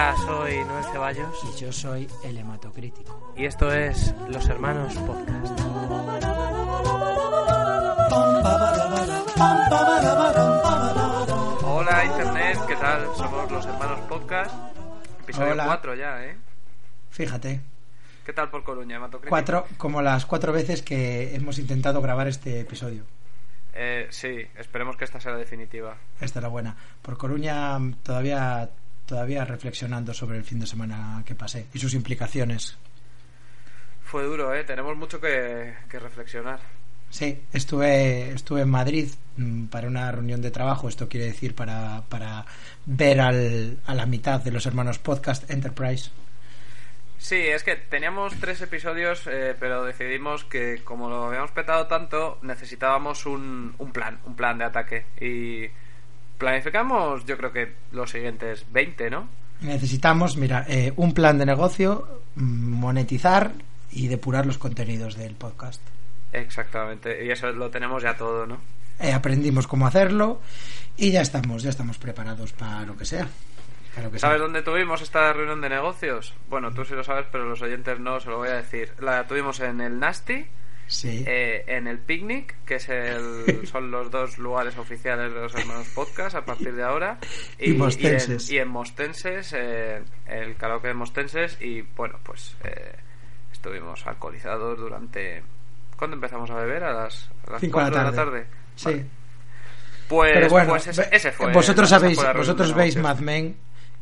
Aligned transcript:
Hola, 0.00 0.16
soy 0.16 0.64
Noel 0.64 0.84
Ceballos 0.84 1.38
Y 1.44 1.60
yo 1.60 1.70
soy 1.70 2.08
el 2.24 2.38
hematocrítico. 2.38 3.34
y 3.36 3.44
esto 3.44 3.70
es 3.70 4.14
Los 4.30 4.48
Hermanos 4.48 4.94
Podcast. 4.94 5.60
Hola 11.64 12.04
Internet, 12.04 12.58
¿qué 12.66 12.76
tal? 12.76 13.06
Somos 13.16 13.50
Los 13.50 13.66
Hermanos 13.66 14.00
Podcast. 14.08 14.54
Episodio 15.22 15.52
Hola. 15.52 15.64
4 15.66 15.94
ya, 15.96 16.24
¿eh? 16.24 16.36
Fíjate, 17.10 17.60
¿Qué 18.24 18.32
tal 18.32 18.48
por 18.50 18.62
Coruña, 18.62 18.96
Hematocrítico? 18.96 19.30
cuatro, 19.30 19.66
como 19.76 20.00
las 20.02 20.24
cuatro 20.26 20.52
veces 20.52 20.82
que 20.82 21.34
hemos 21.34 21.58
intentado 21.58 22.00
grabar 22.00 22.28
este 22.28 22.60
episodio. 22.60 23.04
Eh, 23.74 24.06
sí, 24.10 24.46
esperemos 24.56 24.96
que 24.96 25.04
esta 25.04 25.20
sea 25.20 25.32
la 25.32 25.38
definitiva. 25.38 25.96
Esta 26.20 26.38
es 26.38 26.42
la 26.42 26.48
buena. 26.48 26.76
Por 27.02 27.18
Coruña 27.18 27.78
todavía, 28.02 28.70
todavía 29.06 29.44
reflexionando 29.44 30.14
sobre 30.14 30.38
el 30.38 30.44
fin 30.44 30.60
de 30.60 30.66
semana 30.66 31.22
que 31.26 31.34
pasé 31.34 31.66
y 31.72 31.78
sus 31.78 31.94
implicaciones. 31.94 32.76
Fue 34.02 34.24
duro, 34.24 34.54
¿eh? 34.54 34.64
Tenemos 34.64 34.96
mucho 34.96 35.20
que, 35.20 35.74
que 35.88 35.98
reflexionar. 35.98 36.58
Sí, 37.10 37.42
estuve, 37.52 38.30
estuve 38.30 38.62
en 38.62 38.70
Madrid 38.70 39.08
mm, 39.36 39.66
para 39.66 39.88
una 39.88 40.10
reunión 40.12 40.40
de 40.40 40.52
trabajo, 40.52 40.88
esto 40.88 41.08
quiere 41.08 41.26
decir 41.26 41.54
para, 41.54 42.02
para 42.08 42.46
ver 42.86 43.20
al, 43.20 43.78
a 43.84 43.94
la 43.94 44.06
mitad 44.06 44.40
de 44.40 44.52
los 44.52 44.64
hermanos 44.66 45.00
podcast 45.00 45.50
Enterprise. 45.50 46.10
Sí, 47.18 47.36
es 47.36 47.64
que 47.64 47.76
teníamos 47.76 48.34
tres 48.40 48.62
episodios, 48.62 49.26
eh, 49.26 49.54
pero 49.60 49.84
decidimos 49.84 50.44
que 50.44 50.82
como 50.84 51.10
lo 51.10 51.26
habíamos 51.26 51.50
petado 51.50 51.86
tanto, 51.86 52.38
necesitábamos 52.42 53.26
un, 53.26 53.74
un 53.76 53.92
plan, 53.92 54.20
un 54.24 54.34
plan 54.34 54.56
de 54.56 54.64
ataque. 54.64 55.04
Y 55.20 55.68
planificamos, 56.40 57.24
yo 57.26 57.36
creo 57.36 57.52
que 57.52 57.74
los 57.92 58.10
siguientes 58.10 58.64
20, 58.72 59.10
¿no? 59.10 59.28
Necesitamos, 59.60 60.36
mira, 60.36 60.64
eh, 60.66 60.92
un 60.96 61.12
plan 61.12 61.38
de 61.38 61.46
negocio, 61.46 62.22
mm, 62.34 62.70
monetizar 62.72 63.52
y 63.92 64.08
depurar 64.08 64.46
los 64.46 64.58
contenidos 64.58 65.16
del 65.16 65.34
podcast. 65.34 65.82
Exactamente, 66.32 67.24
y 67.24 67.30
eso 67.30 67.52
lo 67.52 67.70
tenemos 67.70 68.02
ya 68.02 68.16
todo, 68.16 68.46
¿no? 68.46 68.58
Eh, 68.98 69.12
aprendimos 69.12 69.66
cómo 69.66 69.86
hacerlo 69.86 70.40
y 70.96 71.10
ya 71.10 71.20
estamos, 71.20 71.62
ya 71.62 71.70
estamos 71.70 71.98
preparados 71.98 72.52
para 72.52 72.82
lo 72.82 72.96
que 72.96 73.04
sea. 73.04 73.28
Que 74.12 74.18
¿Sabes 74.18 74.40
dónde 74.40 74.62
tuvimos 74.62 75.02
esta 75.02 75.32
reunión 75.32 75.60
de 75.60 75.68
negocios? 75.68 76.32
Bueno, 76.48 76.72
tú 76.72 76.84
sí 76.84 76.94
lo 76.94 77.02
sabes, 77.02 77.26
pero 77.30 77.44
los 77.46 77.60
oyentes 77.60 77.98
no, 77.98 78.20
se 78.20 78.30
lo 78.30 78.38
voy 78.38 78.48
a 78.48 78.54
decir. 78.54 78.92
La 79.00 79.26
tuvimos 79.26 79.60
en 79.60 79.80
el 79.80 79.98
Nasty, 79.98 80.46
Sí. 80.90 81.22
eh, 81.24 81.62
en 81.68 81.86
el 81.86 82.00
Picnic, 82.00 82.56
que 82.66 82.74
es 82.74 82.88
el, 82.88 83.64
son 83.70 83.92
los 83.92 84.10
dos 84.10 84.38
lugares 84.38 84.76
oficiales 84.76 85.32
de 85.32 85.40
los 85.40 85.54
hermanos 85.54 85.86
podcast 85.94 86.34
a 86.34 86.44
partir 86.44 86.74
de 86.74 86.82
ahora. 86.82 87.18
Y 87.60 87.74
Mostenses. 87.74 88.50
Y 88.50 88.54
en, 88.54 88.58
y 88.58 88.62
en 88.62 88.68
Mostenses, 88.68 89.52
eh, 89.56 90.02
el 90.26 90.56
karaoke 90.56 90.88
de 90.88 90.94
Mostenses. 90.94 91.56
Y 91.60 91.82
bueno, 91.82 92.18
pues 92.24 92.56
eh, 92.64 92.96
estuvimos 93.52 94.04
alcoholizados 94.06 94.78
durante. 94.78 95.42
¿Cuándo 95.96 96.16
empezamos 96.16 96.50
a 96.50 96.54
beber? 96.56 96.82
A 96.82 96.92
las, 96.92 97.30
a 97.46 97.52
las 97.52 97.60
Cinco 97.60 97.78
de 97.78 97.84
la 97.84 97.90
4 97.92 98.10
de 98.10 98.16
la 98.16 98.24
tarde. 98.24 98.46
Sí. 98.74 98.84
Vale. 98.86 99.06
Pues, 100.08 100.32
Pero 100.34 100.48
bueno, 100.48 100.70
pues 100.70 100.88
ese, 100.88 101.08
ese 101.12 101.30
fue. 101.30 101.52
vosotros 101.52 101.88
sabéis, 101.88 102.18
vosotros 102.34 102.74
veis. 102.74 102.96
Mad 102.96 103.20
Men 103.20 103.56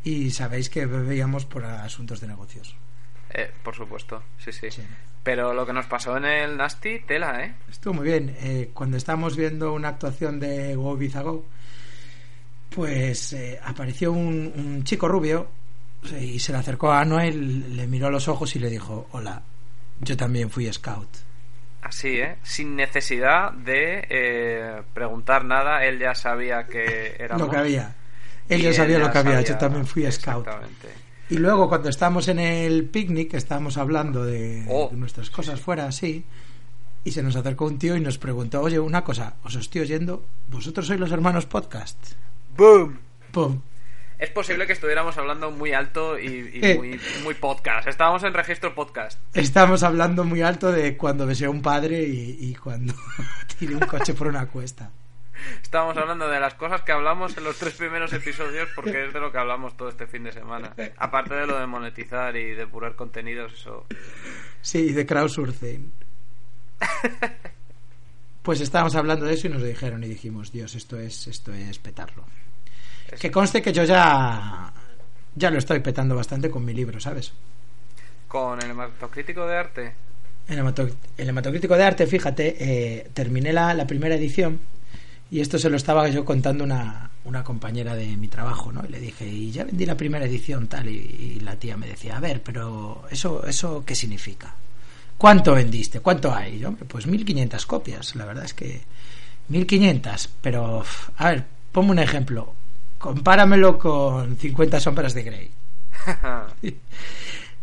y 0.05 0.31
sabéis 0.31 0.71
que 0.71 0.87
bebíamos 0.87 1.45
por 1.45 1.67
asuntos 1.67 2.21
de 2.23 2.29
negocios. 2.29 2.75
Eh, 3.31 3.51
por 3.63 3.75
supuesto, 3.75 4.23
sí, 4.39 4.53
sí, 4.53 4.71
Sí. 4.71 4.83
Pero 5.23 5.53
lo 5.53 5.67
que 5.67 5.75
nos 5.75 5.85
pasó 5.87 6.17
en 6.17 6.25
el 6.25 6.57
Nasty, 6.57 7.01
tela, 7.01 7.45
¿eh? 7.45 7.55
Estuvo 7.69 7.95
muy 7.95 8.07
bien. 8.07 8.35
Eh, 8.41 8.71
cuando 8.73 8.97
estábamos 8.97 9.37
viendo 9.37 9.75
una 9.75 9.89
actuación 9.89 10.41
de 10.41 10.75
Go 10.75 10.97
Ibiza 10.97 11.21
Go, 11.21 11.45
pues 12.75 13.35
eh, 13.35 13.61
apareció 13.63 14.13
un, 14.13 14.53
un 14.57 14.85
chico 14.85 15.07
rubio 15.07 15.49
y 16.19 16.39
se 16.39 16.53
le 16.53 16.59
acercó 16.59 16.93
a 16.93 17.05
Noel, 17.05 17.77
le 17.77 17.87
miró 17.87 18.07
a 18.07 18.11
los 18.11 18.29
ojos 18.29 18.55
y 18.57 18.59
le 18.59 18.71
dijo, 18.71 19.09
hola, 19.13 19.43
yo 20.01 20.17
también 20.17 20.49
fui 20.49 20.73
scout. 20.73 21.09
Así, 21.83 22.21
¿eh? 22.21 22.37
Sin 22.43 22.77
necesidad 22.77 23.53
de 23.53 24.07
eh, 24.09 24.83
preguntar 24.95 25.45
nada, 25.45 25.85
él 25.85 25.99
ya 25.99 26.15
sabía 26.15 26.67
que 26.67 27.17
éramos. 27.19 27.47
Lo 27.47 27.51
que 27.51 27.57
había. 27.57 27.95
Él 28.49 28.63
ya 28.63 28.73
sabía 28.73 28.99
lo 28.99 29.11
que 29.11 29.19
había, 29.19 29.41
yo 29.43 29.59
también 29.59 29.87
fui 29.87 30.11
scout. 30.11 30.47
Exactamente. 30.47 30.89
Y 31.31 31.37
luego 31.37 31.69
cuando 31.69 31.89
estábamos 31.89 32.29
en 32.29 32.39
el 32.39 32.85
picnic, 32.85 33.35
estábamos 33.35 33.77
hablando 33.77 34.25
de, 34.25 34.65
Oh. 34.69 34.89
de 34.91 34.97
nuestras 34.97 35.31
cosas 35.31 35.61
fuera 35.61 35.87
así, 35.87 36.25
y 37.05 37.11
se 37.13 37.23
nos 37.23 37.37
acercó 37.37 37.67
un 37.67 37.79
tío 37.79 37.97
y 37.97 38.01
nos 38.01 38.19
preguntó, 38.19 38.61
oye, 38.63 38.79
una 38.79 39.05
cosa, 39.05 39.35
os 39.45 39.55
estoy 39.55 39.83
oyendo, 39.83 40.25
¿vosotros 40.51 40.87
sois 40.87 40.99
los 41.01 41.13
hermanos 41.13 41.47
podcast? 41.47 41.99
¡Boom! 42.57 42.99
Pum. 43.33 43.61
Es 44.19 44.31
posible 44.31 44.67
que 44.67 44.73
estuviéramos 44.73 45.17
hablando 45.17 45.51
muy 45.53 45.73
alto 45.75 46.19
y, 46.19 46.27
y 46.55 46.61
Eh. 46.61 46.75
muy, 46.77 47.01
muy 47.23 47.35
podcast. 47.35 47.87
Estábamos 47.87 48.25
en 48.25 48.35
registro 48.35 48.75
podcast. 48.75 49.21
Estamos 49.33 49.85
hablando 49.85 50.25
muy 50.25 50.43
alto 50.43 50.73
de 50.73 50.97
cuando 50.97 51.25
besé 51.25 51.45
a 51.45 51.51
un 51.51 51.63
padre 51.63 52.03
y, 52.03 52.37
y 52.41 52.55
cuando 52.57 52.95
tiré 53.59 53.75
un 53.77 53.81
coche 53.87 54.15
por 54.15 54.27
una 54.27 54.47
cuesta. 54.47 54.91
Estábamos 55.63 55.97
hablando 55.97 56.29
de 56.29 56.41
las 56.41 56.55
cosas 56.55 56.83
que 56.83 56.93
hablamos 56.93 57.37
en 57.37 57.45
los 57.45 57.57
tres 57.59 57.75
primeros 57.75 58.13
episodios 58.13 58.69
porque 58.75 59.07
es 59.07 59.13
de 59.13 59.21
lo 59.21 59.31
que 59.33 59.39
hablamos 59.39 59.77
todo 59.77 59.89
este 59.89 60.07
fin 60.07 60.25
de 60.25 60.33
semana. 60.33 60.75
Aparte 60.97 61.35
de 61.35 61.47
lo 61.47 61.59
de 61.59 61.67
monetizar 61.67 62.37
y 62.37 62.55
depurar 62.55 62.95
contenidos, 62.97 63.53
eso. 63.53 63.87
Sí, 64.63 64.93
de 64.93 65.07
crowdsourcing. 65.07 65.93
Pues 68.43 68.61
estábamos 68.61 68.95
hablando 68.95 69.27
de 69.27 69.35
eso 69.35 69.47
y 69.47 69.51
nos 69.51 69.61
lo 69.61 69.67
dijeron 69.69 70.03
y 70.05 70.09
dijimos, 70.09 70.51
Dios, 70.53 70.75
esto 70.75 70.99
es, 70.99 71.27
esto 71.27 71.53
es 71.53 71.79
petarlo. 71.79 72.25
es- 73.13 73.21
Que 73.21 73.31
conste 73.31 73.61
que 73.61 73.73
yo 73.73 73.85
ya, 73.85 74.73
ya 75.35 75.51
lo 75.51 75.59
estoy 75.59 75.81
petando 75.81 76.17
bastante 76.17 76.51
con 76.51 76.65
mi 76.65 76.73
libro, 76.73 76.99
¿sabes? 76.99 77.33
Con 78.27 78.63
el 78.63 78.71
hematocrítico 78.71 79.47
de 79.47 79.57
arte. 79.57 79.95
El 80.49 81.29
hematocrítico 81.29 81.77
de 81.77 81.85
arte, 81.85 82.07
fíjate, 82.07 82.57
eh, 82.59 83.11
terminé 83.13 83.53
la, 83.53 83.75
la 83.75 83.87
primera 83.87 84.15
edición 84.15 84.61
y 85.31 85.41
esto 85.41 85.59
se 85.59 85.71
lo 85.71 85.77
estaba 85.77 86.09
yo 86.09 86.25
contando 86.25 86.65
una, 86.65 87.11
una 87.25 87.45
compañera 87.45 87.95
de 87.95 88.17
mi 88.17 88.29
trabajo, 88.29 88.73
¿no? 88.73 88.85
Y 88.87 88.93
le 88.93 89.01
dije, 89.01 89.27
y 89.27 89.51
ya 89.51 89.65
vendí 89.65 89.85
la 89.87 89.97
primera 89.97 90.25
edición 90.25 90.67
tal, 90.69 90.89
y, 90.89 90.97
y 90.97 91.41
la 91.41 91.57
tía 91.57 91.77
me 91.77 91.87
decía, 91.87 92.17
a 92.17 92.21
ver, 92.21 92.43
pero 92.43 93.05
¿eso, 93.11 93.45
eso 93.47 93.85
qué 93.85 93.95
significa? 93.95 94.55
¿Cuánto 95.19 95.55
vendiste? 95.55 96.01
¿Cuánto 96.01 96.33
hay? 96.33 96.55
Y 96.55 96.59
yo, 96.61 96.69
hombre, 96.69 96.85
pues 96.85 97.07
1500 97.07 97.67
copias, 97.67 98.15
la 98.15 98.25
verdad 98.25 98.45
es 98.45 98.55
que 98.55 98.83
1500, 99.49 100.31
pero 100.41 100.85
a 101.17 101.29
ver, 101.31 101.45
ponme 101.73 101.91
un 101.91 101.99
ejemplo, 101.99 102.55
compáramelo 102.99 103.79
con 103.79 104.37
50 104.37 104.81
sombras 104.81 105.15
de 105.15 105.23
Grey. 105.23 105.51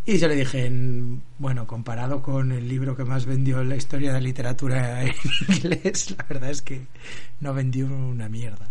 Y 0.07 0.18
yo 0.19 0.28
le 0.28 0.36
dije, 0.36 0.66
en- 0.68 1.22
bueno, 1.40 1.66
comparado 1.66 2.22
con 2.22 2.52
el 2.52 2.68
libro 2.68 2.96
que 2.96 3.04
más 3.06 3.25
vendió 3.25 3.62
en 3.62 3.69
la 3.69 3.75
historia 3.75 4.10
de 4.10 4.19
la 4.19 4.22
literatura 4.24 5.02
en 5.04 5.13
inglés, 5.50 6.16
la 6.18 6.24
verdad 6.30 6.52
es 6.52 6.62
que 6.62 6.81
no 7.40 7.54
vendió 7.54 7.88
una 7.88 8.30
mierda. 8.30 8.69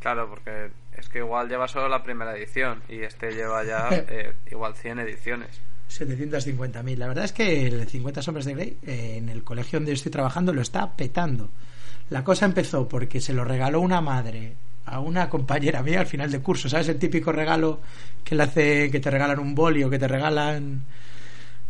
Claro, 0.00 0.28
porque 0.28 0.70
es 0.98 1.08
que 1.08 1.18
igual 1.18 1.48
lleva 1.48 1.66
solo 1.66 1.88
la 1.88 2.02
primera 2.02 2.36
edición 2.36 2.82
y 2.88 2.98
este 3.00 3.32
lleva 3.32 3.64
ya 3.64 3.88
eh, 3.90 4.34
igual 4.50 4.74
100 4.74 4.98
ediciones. 5.00 5.48
750.000. 5.90 6.96
La 6.96 7.08
verdad 7.08 7.24
es 7.24 7.32
que 7.32 7.66
el 7.66 7.88
50 7.88 8.22
sombras 8.22 8.44
de 8.44 8.54
Grey 8.54 8.76
eh, 8.86 9.14
en 9.16 9.28
el 9.28 9.42
colegio 9.42 9.78
donde 9.78 9.92
estoy 9.92 10.12
trabajando 10.12 10.52
lo 10.52 10.60
está 10.62 10.94
petando. 10.94 11.48
La 12.10 12.22
cosa 12.22 12.44
empezó 12.44 12.86
porque 12.88 13.20
se 13.20 13.32
lo 13.32 13.44
regaló 13.44 13.80
una 13.80 14.00
madre 14.00 14.54
a 14.90 14.98
una 15.00 15.28
compañera 15.28 15.82
mía 15.82 16.00
al 16.00 16.06
final 16.06 16.30
de 16.30 16.40
curso. 16.40 16.68
¿Sabes 16.68 16.88
el 16.88 16.98
típico 16.98 17.32
regalo 17.32 17.80
que 18.24 18.34
le 18.34 18.42
hace 18.42 18.90
que 18.90 19.00
te 19.00 19.10
regalan 19.10 19.38
un 19.38 19.54
boli 19.54 19.84
o 19.84 19.90
que 19.90 19.98
te 19.98 20.08
regalan 20.08 20.82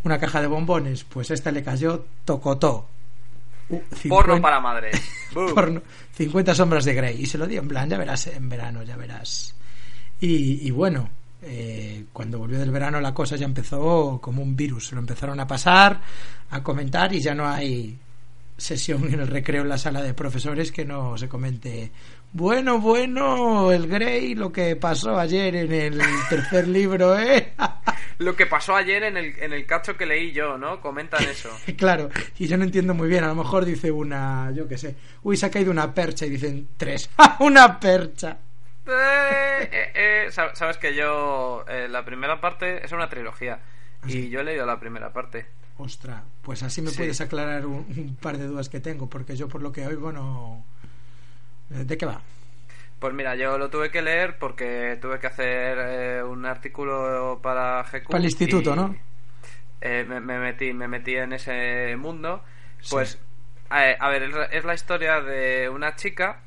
una 0.03 0.17
caja 0.17 0.41
de 0.41 0.47
bombones? 0.47 1.03
Pues 1.03 1.29
esta 1.31 1.51
le 1.51 1.63
cayó 1.63 2.05
tocotó. 2.25 2.87
Uh, 3.69 3.79
Porno 4.09 4.35
50 4.35 4.41
para 4.41 4.59
madre. 4.59 4.91
Porno, 5.33 5.81
50 6.13 6.55
sombras 6.55 6.83
de 6.83 6.93
Grey 6.93 7.21
y 7.21 7.25
se 7.25 7.37
lo 7.37 7.47
dio 7.47 7.61
en 7.61 7.67
plan, 7.67 7.89
ya 7.89 7.97
verás 7.97 8.27
en 8.27 8.49
verano, 8.49 8.83
ya 8.83 8.97
verás. 8.97 9.55
Y, 10.19 10.67
y 10.67 10.71
bueno, 10.71 11.09
eh, 11.43 12.05
cuando 12.11 12.37
volvió 12.37 12.59
del 12.59 12.69
verano 12.69 13.01
la 13.01 13.13
cosa 13.13 13.35
ya 13.35 13.45
empezó 13.45 14.19
como 14.21 14.41
un 14.41 14.55
virus. 14.55 14.91
Lo 14.93 14.99
empezaron 14.99 15.39
a 15.39 15.47
pasar, 15.47 16.01
a 16.49 16.63
comentar 16.63 17.13
y 17.13 17.21
ya 17.21 17.33
no 17.35 17.47
hay 17.47 17.97
sesión 18.61 19.03
en 19.13 19.19
el 19.19 19.27
recreo 19.27 19.61
en 19.63 19.69
la 19.69 19.77
sala 19.77 20.01
de 20.01 20.13
profesores 20.13 20.71
que 20.71 20.85
no 20.85 21.17
se 21.17 21.27
comente 21.27 21.91
bueno, 22.33 22.79
bueno, 22.79 23.71
el 23.73 23.87
Grey, 23.87 24.35
lo 24.35 24.51
que 24.53 24.77
pasó 24.77 25.19
ayer 25.19 25.53
en 25.55 25.73
el 25.73 26.01
tercer 26.29 26.67
libro, 26.67 27.17
¿eh? 27.19 27.53
Lo 28.19 28.35
que 28.35 28.45
pasó 28.45 28.75
ayer 28.75 29.01
en 29.03 29.17
el, 29.17 29.33
en 29.39 29.51
el 29.51 29.65
cacho 29.65 29.97
que 29.97 30.05
leí 30.05 30.31
yo, 30.31 30.55
¿no? 30.55 30.79
Comentan 30.79 31.23
eso. 31.23 31.49
claro, 31.77 32.09
y 32.37 32.47
yo 32.47 32.55
no 32.55 32.63
entiendo 32.63 32.93
muy 32.93 33.09
bien, 33.09 33.23
a 33.23 33.27
lo 33.29 33.35
mejor 33.35 33.65
dice 33.65 33.89
una, 33.91 34.51
yo 34.53 34.67
qué 34.67 34.77
sé, 34.77 34.95
uy, 35.23 35.35
se 35.35 35.47
ha 35.47 35.51
caído 35.51 35.71
una 35.71 35.91
percha 35.91 36.25
y 36.27 36.29
dicen 36.29 36.67
tres, 36.77 37.09
una 37.39 37.79
percha! 37.79 38.37
Eh, 38.87 39.69
eh, 39.71 39.91
eh, 39.95 40.27
sab- 40.31 40.53
sabes 40.53 40.77
que 40.77 40.93
yo, 40.95 41.65
la 41.89 42.05
primera 42.05 42.39
parte 42.39 42.85
es 42.85 42.91
una 42.91 43.09
trilogía. 43.09 43.59
Y 44.07 44.29
yo 44.29 44.39
he 44.39 44.43
leído 44.43 44.65
la 44.65 44.79
primera 44.79 45.11
parte. 45.11 45.47
Ostra, 45.81 46.23
pues 46.41 46.63
así 46.63 46.81
me 46.81 46.89
Sí. 46.91 46.97
puedes 46.97 47.19
aclarar 47.21 47.65
un, 47.65 47.85
un 47.97 48.15
par 48.21 48.37
de 48.37 48.45
dudas 48.47 48.69
que 48.69 48.79
tengo, 48.79 49.09
porque 49.09 49.35
yo 49.35 49.47
por 49.47 49.61
lo 49.61 49.71
que 49.71 49.85
oigo 49.85 50.11
no... 50.11 50.63
¿De 51.69 51.97
qué 51.97 52.05
va? 52.05 52.21
Pues 52.99 53.13
mira, 53.13 53.35
yo 53.35 53.57
lo 53.57 53.69
tuve 53.69 53.89
que 53.89 54.01
leer 54.01 54.37
porque 54.37 54.97
tuve 55.01 55.19
que 55.19 55.27
hacer 55.27 55.77
eh, 55.79 56.23
un 56.23 56.45
artículo 56.45 57.39
para 57.41 57.81
GQ. 57.83 58.07
Para 58.07 58.19
el 58.19 58.25
instituto, 58.25 58.73
y, 58.73 58.75
¿no? 58.75 58.95
eh, 59.81 60.05
me, 60.07 60.19
me 60.19 60.37
metí, 60.37 60.71
me 60.73 60.87
metí 60.87 61.15
en 61.15 61.33
ese 61.33 61.95
mundo. 61.97 62.43
Pues, 62.89 63.17
eh, 63.75 63.95
a 63.99 64.09
ver, 64.09 64.23
es 64.51 64.63
la- 64.65 64.73
historia 64.75 65.21
de 65.21 65.67
una 65.69 65.95
chica 65.95 66.41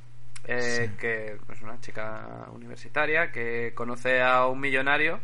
eh, 0.46 0.60
Sí. 0.90 0.96
que 0.98 1.36
es 1.52 1.62
una 1.62 1.80
chica 1.80 2.46
universitaria 2.52 3.32
que 3.32 3.72
conoce 3.74 4.20
a 4.22 4.46
un 4.46 4.60
millonario 4.60 5.18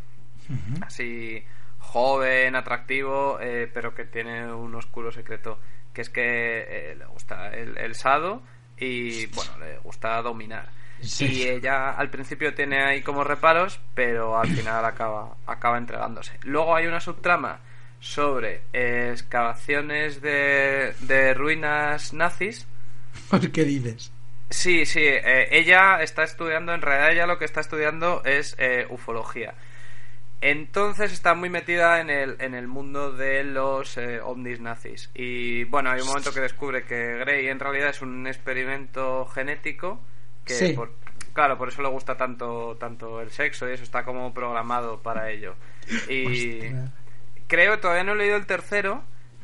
así 0.81 1.43
joven, 1.81 2.55
atractivo, 2.55 3.39
eh, 3.41 3.69
pero 3.73 3.93
que 3.93 4.05
tiene 4.05 4.51
un 4.53 4.73
oscuro 4.75 5.11
secreto, 5.11 5.59
que 5.93 6.01
es 6.01 6.09
que 6.09 6.21
eh, 6.21 6.95
le 6.95 7.05
gusta 7.05 7.49
el, 7.49 7.77
el 7.77 7.95
sado 7.95 8.41
y 8.77 9.25
bueno, 9.27 9.57
le 9.59 9.77
gusta 9.79 10.21
dominar. 10.21 10.69
Sí. 11.01 11.25
Y 11.25 11.47
ella 11.47 11.91
al 11.91 12.09
principio 12.09 12.53
tiene 12.53 12.83
ahí 12.83 13.01
como 13.01 13.23
reparos, 13.23 13.79
pero 13.95 14.37
al 14.37 14.47
final 14.47 14.85
acaba, 14.85 15.35
acaba 15.47 15.77
entregándose. 15.77 16.39
Luego 16.43 16.75
hay 16.75 16.85
una 16.85 16.99
subtrama 16.99 17.59
sobre 17.99 18.61
eh, 18.71 19.09
excavaciones 19.11 20.21
de, 20.21 20.93
de 21.01 21.33
ruinas 21.33 22.13
nazis. 22.13 22.67
¿Qué 23.51 23.63
dices? 23.63 24.11
Sí, 24.49 24.85
sí, 24.85 25.01
eh, 25.03 25.47
ella 25.49 26.01
está 26.01 26.23
estudiando, 26.23 26.73
en 26.73 26.81
realidad 26.81 27.11
ella 27.11 27.25
lo 27.25 27.37
que 27.37 27.45
está 27.45 27.61
estudiando 27.61 28.21
es 28.25 28.55
eh, 28.59 28.85
ufología. 28.89 29.53
Entonces 30.41 31.11
está 31.13 31.35
muy 31.35 31.49
metida 31.49 32.01
en 32.01 32.09
el, 32.09 32.35
en 32.39 32.55
el 32.55 32.67
mundo 32.67 33.11
de 33.11 33.43
los 33.43 33.95
eh, 33.97 34.19
ovnis 34.21 34.59
nazis. 34.59 35.11
Y 35.13 35.65
bueno, 35.65 35.91
hay 35.91 36.01
un 36.01 36.07
momento 36.07 36.33
que 36.33 36.39
descubre 36.41 36.83
que 36.83 37.17
Grey 37.19 37.47
en 37.47 37.59
realidad 37.59 37.89
es 37.89 38.01
un 38.01 38.25
experimento 38.25 39.27
genético 39.27 40.01
que 40.43 40.53
Sí. 40.55 40.73
por- 40.73 40.93
claro, 41.33 41.57
por 41.59 41.69
eso 41.69 41.83
le 41.83 41.89
gusta 41.89 42.17
tanto, 42.17 42.75
tanto 42.79 43.21
el 43.21 43.29
sexo 43.29 43.69
y 43.69 43.73
eso 43.73 43.83
está 43.83 44.03
como 44.03 44.33
programado 44.33 44.99
para 45.01 45.29
ello. 45.29 45.55
Y 46.09 46.57
Ostras. 46.57 46.91
creo, 47.47 47.79
todavía 47.79 48.03
no 48.03 48.13
he 48.13 48.17
leído 48.17 48.35
el 48.37 48.47
tercero, 48.47 49.03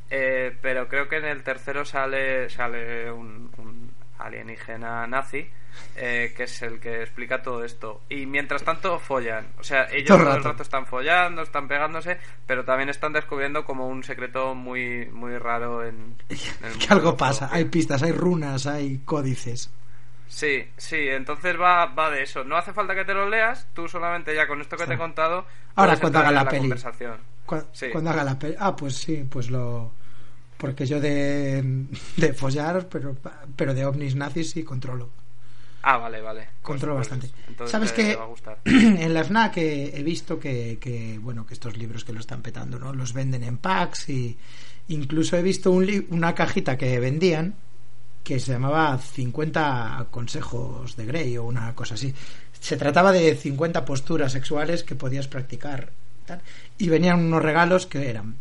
eh, 0.10 0.58
pero 0.64 0.88
creo 0.88 1.08
que 1.10 1.18
en 1.18 1.26
el 1.26 1.44
tercero 1.44 1.86
sale, 1.86 2.50
sale 2.50 3.12
un, 3.12 3.52
un 3.58 3.92
alienígena 4.20 5.06
nazi, 5.08 5.48
eh, 5.96 6.34
que 6.36 6.44
es 6.44 6.62
el 6.62 6.80
que 6.80 7.02
explica 7.02 7.42
todo 7.42 7.64
esto. 7.64 8.02
Y 8.10 8.26
mientras 8.26 8.64
tanto 8.64 9.00
follan. 9.00 9.48
O 9.60 9.64
sea, 9.64 9.86
ellos 9.92 10.08
Todo 10.08 10.20
el 10.20 10.26
rato. 10.26 10.50
rato 10.50 10.64
están 10.64 10.86
follando, 10.86 11.42
están 11.42 11.68
pegándose, 11.68 12.18
pero 12.46 12.64
también 12.66 12.90
están 12.90 13.14
descubriendo 13.14 13.64
como 13.66 13.88
un 13.88 14.04
secreto 14.04 14.56
muy, 14.56 15.06
muy 15.08 15.38
raro 15.38 15.84
en, 15.86 16.16
en 16.30 16.38
el 16.64 16.70
mundo 16.72 16.86
Que 16.88 16.94
algo 16.94 17.12
la 17.12 17.18
pasa, 17.18 17.50
hay 17.52 17.66
pistas, 17.66 18.02
hay 18.04 18.12
runas, 18.12 18.66
hay 18.68 19.00
códices. 19.00 19.72
Sí, 20.30 20.70
sí, 20.76 20.98
entonces 21.08 21.56
va, 21.60 21.86
va 21.86 22.10
de 22.10 22.24
eso. 22.24 22.44
No 22.44 22.58
hace 22.58 22.74
falta 22.74 22.94
que 22.94 23.06
te 23.06 23.14
lo 23.14 23.30
leas, 23.30 23.66
tú 23.74 23.88
solamente 23.88 24.36
ya 24.36 24.46
con 24.46 24.60
esto 24.60 24.76
que 24.76 24.86
te 24.86 24.96
he 24.96 24.98
contado. 24.98 25.46
Ahora 25.76 25.96
cuando 25.98 26.20
haga 26.20 26.32
la 26.32 26.46
peli. 26.46 26.62
conversación. 26.64 27.18
Cu- 27.46 27.64
Sí. 27.72 27.90
Cuando 27.92 28.10
haga 28.10 28.26
la 28.26 28.38
peli. 28.38 28.56
Ah, 28.60 28.76
pues 28.76 28.98
sí, 28.98 29.26
pues 29.30 29.50
lo. 29.50 29.94
Porque 30.58 30.86
yo 30.86 31.00
de, 31.00 31.86
de 32.18 32.34
follar, 32.34 32.88
pero, 32.90 33.16
pero 33.56 33.74
de 33.74 33.86
ovnis 33.86 34.16
nazis 34.16 34.52
sí 34.52 34.64
controlo. 34.64 35.10
Ah, 35.84 35.98
vale, 35.98 36.20
vale. 36.22 36.42
Pues- 36.42 36.62
Controlo 36.64 36.96
pues, 36.96 37.08
bastante. 37.10 37.34
entonces 37.48 37.72
¿Sabes 37.72 37.94
te- 37.94 38.04
qué? 38.04 38.10
te 38.12 38.16
va 38.16 38.24
a 38.24 38.28
gustar. 38.28 38.58
en 38.66 39.14
la 39.14 39.24
FNAC 39.24 39.58
he, 39.58 40.00
he 40.00 40.04
visto 40.04 40.40
que, 40.40 40.78
que, 40.82 41.18
bueno, 41.22 41.46
que 41.46 41.54
estos 41.54 41.78
libros 41.78 42.04
que 42.04 42.12
lo 42.14 42.20
están 42.20 42.42
petando, 42.42 42.80
¿no? 42.80 42.94
Los 42.94 43.14
venden 43.14 43.44
en 43.44 43.58
packs 43.58 44.10
y 44.10 44.36
incluso 44.90 45.38
he 45.38 45.42
visto 45.44 45.72
un 45.72 45.86
li- 45.86 46.08
una 46.10 46.34
cajita 46.36 46.78
que 46.78 47.00
vendían 47.00 47.54
que 48.24 48.40
se 48.42 48.52
llamaba 48.52 48.98
50 48.98 50.08
consejos 50.12 50.98
de 50.98 51.06
Grey 51.06 51.38
o 51.38 51.44
una 51.46 51.74
cosa 51.76 51.94
así. 51.94 52.14
Se 52.60 52.76
trataba 52.76 53.14
de 53.14 53.36
50 53.36 53.86
posturas 53.86 54.34
sexuales 54.34 54.84
que 54.84 54.96
podías 54.96 55.28
practicar. 55.30 55.92
tal. 56.26 56.42
Y 56.78 56.90
venían 56.90 57.20
unos 57.24 57.42
regalos 57.42 57.86
que 57.86 58.10
eran 58.10 58.36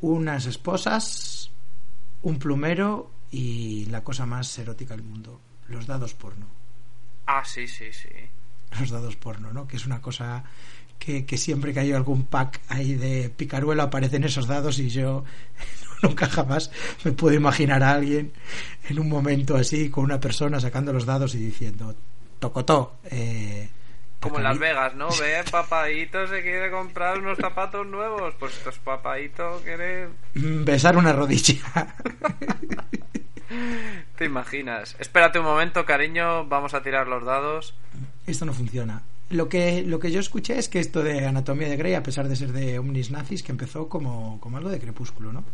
unas 0.00 0.46
esposas, 0.46 1.50
un 2.22 2.38
plumero 2.38 3.10
y 3.30 3.86
la 3.86 4.02
cosa 4.04 4.26
más 4.26 4.58
erótica 4.58 4.94
del 4.94 5.04
mundo, 5.04 5.40
los 5.68 5.86
dados 5.86 6.14
porno 6.14 6.46
Ah, 7.26 7.42
sí, 7.44 7.68
sí, 7.68 7.92
sí. 7.92 8.08
los 8.80 8.90
dados 8.90 9.16
porno, 9.16 9.52
¿no? 9.52 9.66
Que 9.68 9.76
es 9.76 9.84
una 9.84 10.00
cosa 10.00 10.44
que, 10.98 11.26
que 11.26 11.36
siempre 11.36 11.72
que 11.74 11.80
hay 11.80 11.92
algún 11.92 12.24
pack 12.24 12.60
ahí 12.68 12.94
de 12.94 13.28
picaruelo 13.28 13.82
aparecen 13.82 14.24
esos 14.24 14.46
dados 14.46 14.78
y 14.78 14.88
yo 14.88 15.24
nunca 16.02 16.26
jamás 16.28 16.70
me 17.04 17.12
puedo 17.12 17.36
imaginar 17.36 17.82
a 17.82 17.92
alguien 17.92 18.32
en 18.88 18.98
un 18.98 19.08
momento 19.08 19.56
así 19.56 19.90
con 19.90 20.04
una 20.04 20.18
persona 20.20 20.58
sacando 20.58 20.92
los 20.92 21.04
dados 21.04 21.34
y 21.34 21.38
diciendo 21.38 21.94
tocotó 22.38 22.96
eh, 23.10 23.68
Como 24.20 24.38
en 24.38 24.42
Las 24.44 24.58
Vegas, 24.58 24.94
¿no? 24.94 25.08
Ve, 25.20 25.44
papadito 25.50 26.26
se 26.26 26.42
quiere 26.42 26.70
comprar 26.70 27.18
unos 27.18 27.38
zapatos 27.38 27.86
nuevos. 27.86 28.34
Pues 28.38 28.56
estos 28.56 28.78
papadito 28.78 29.60
quiere... 29.64 30.08
Mm, 30.34 30.64
besar 30.64 30.96
una 30.96 31.12
rodilla 31.12 31.54
¿Te 34.16 34.24
imaginas? 34.24 34.96
Espérate 34.98 35.38
un 35.38 35.44
momento, 35.44 35.84
cariño, 35.86 36.44
vamos 36.46 36.74
a 36.74 36.82
tirar 36.82 37.06
los 37.06 37.24
dados. 37.24 37.74
esto 38.26 38.44
no 38.44 38.52
funciona 38.52 39.02
lo 39.30 39.48
que 39.50 39.82
lo 39.82 40.00
que 40.00 40.10
yo 40.10 40.20
escuché 40.20 40.58
es 40.58 40.70
que 40.70 40.80
esto 40.80 41.02
de 41.02 41.26
anatomía 41.26 41.68
de 41.68 41.76
Grey 41.76 41.92
a 41.94 42.02
pesar 42.02 42.28
de 42.28 42.36
ser 42.36 42.52
de 42.52 42.78
omnis 42.78 43.10
nazis 43.10 43.42
que 43.42 43.52
empezó 43.52 43.86
como, 43.90 44.40
como 44.40 44.56
algo 44.56 44.70
de 44.70 44.80
crepúsculo 44.80 45.32
¿no? 45.34 45.44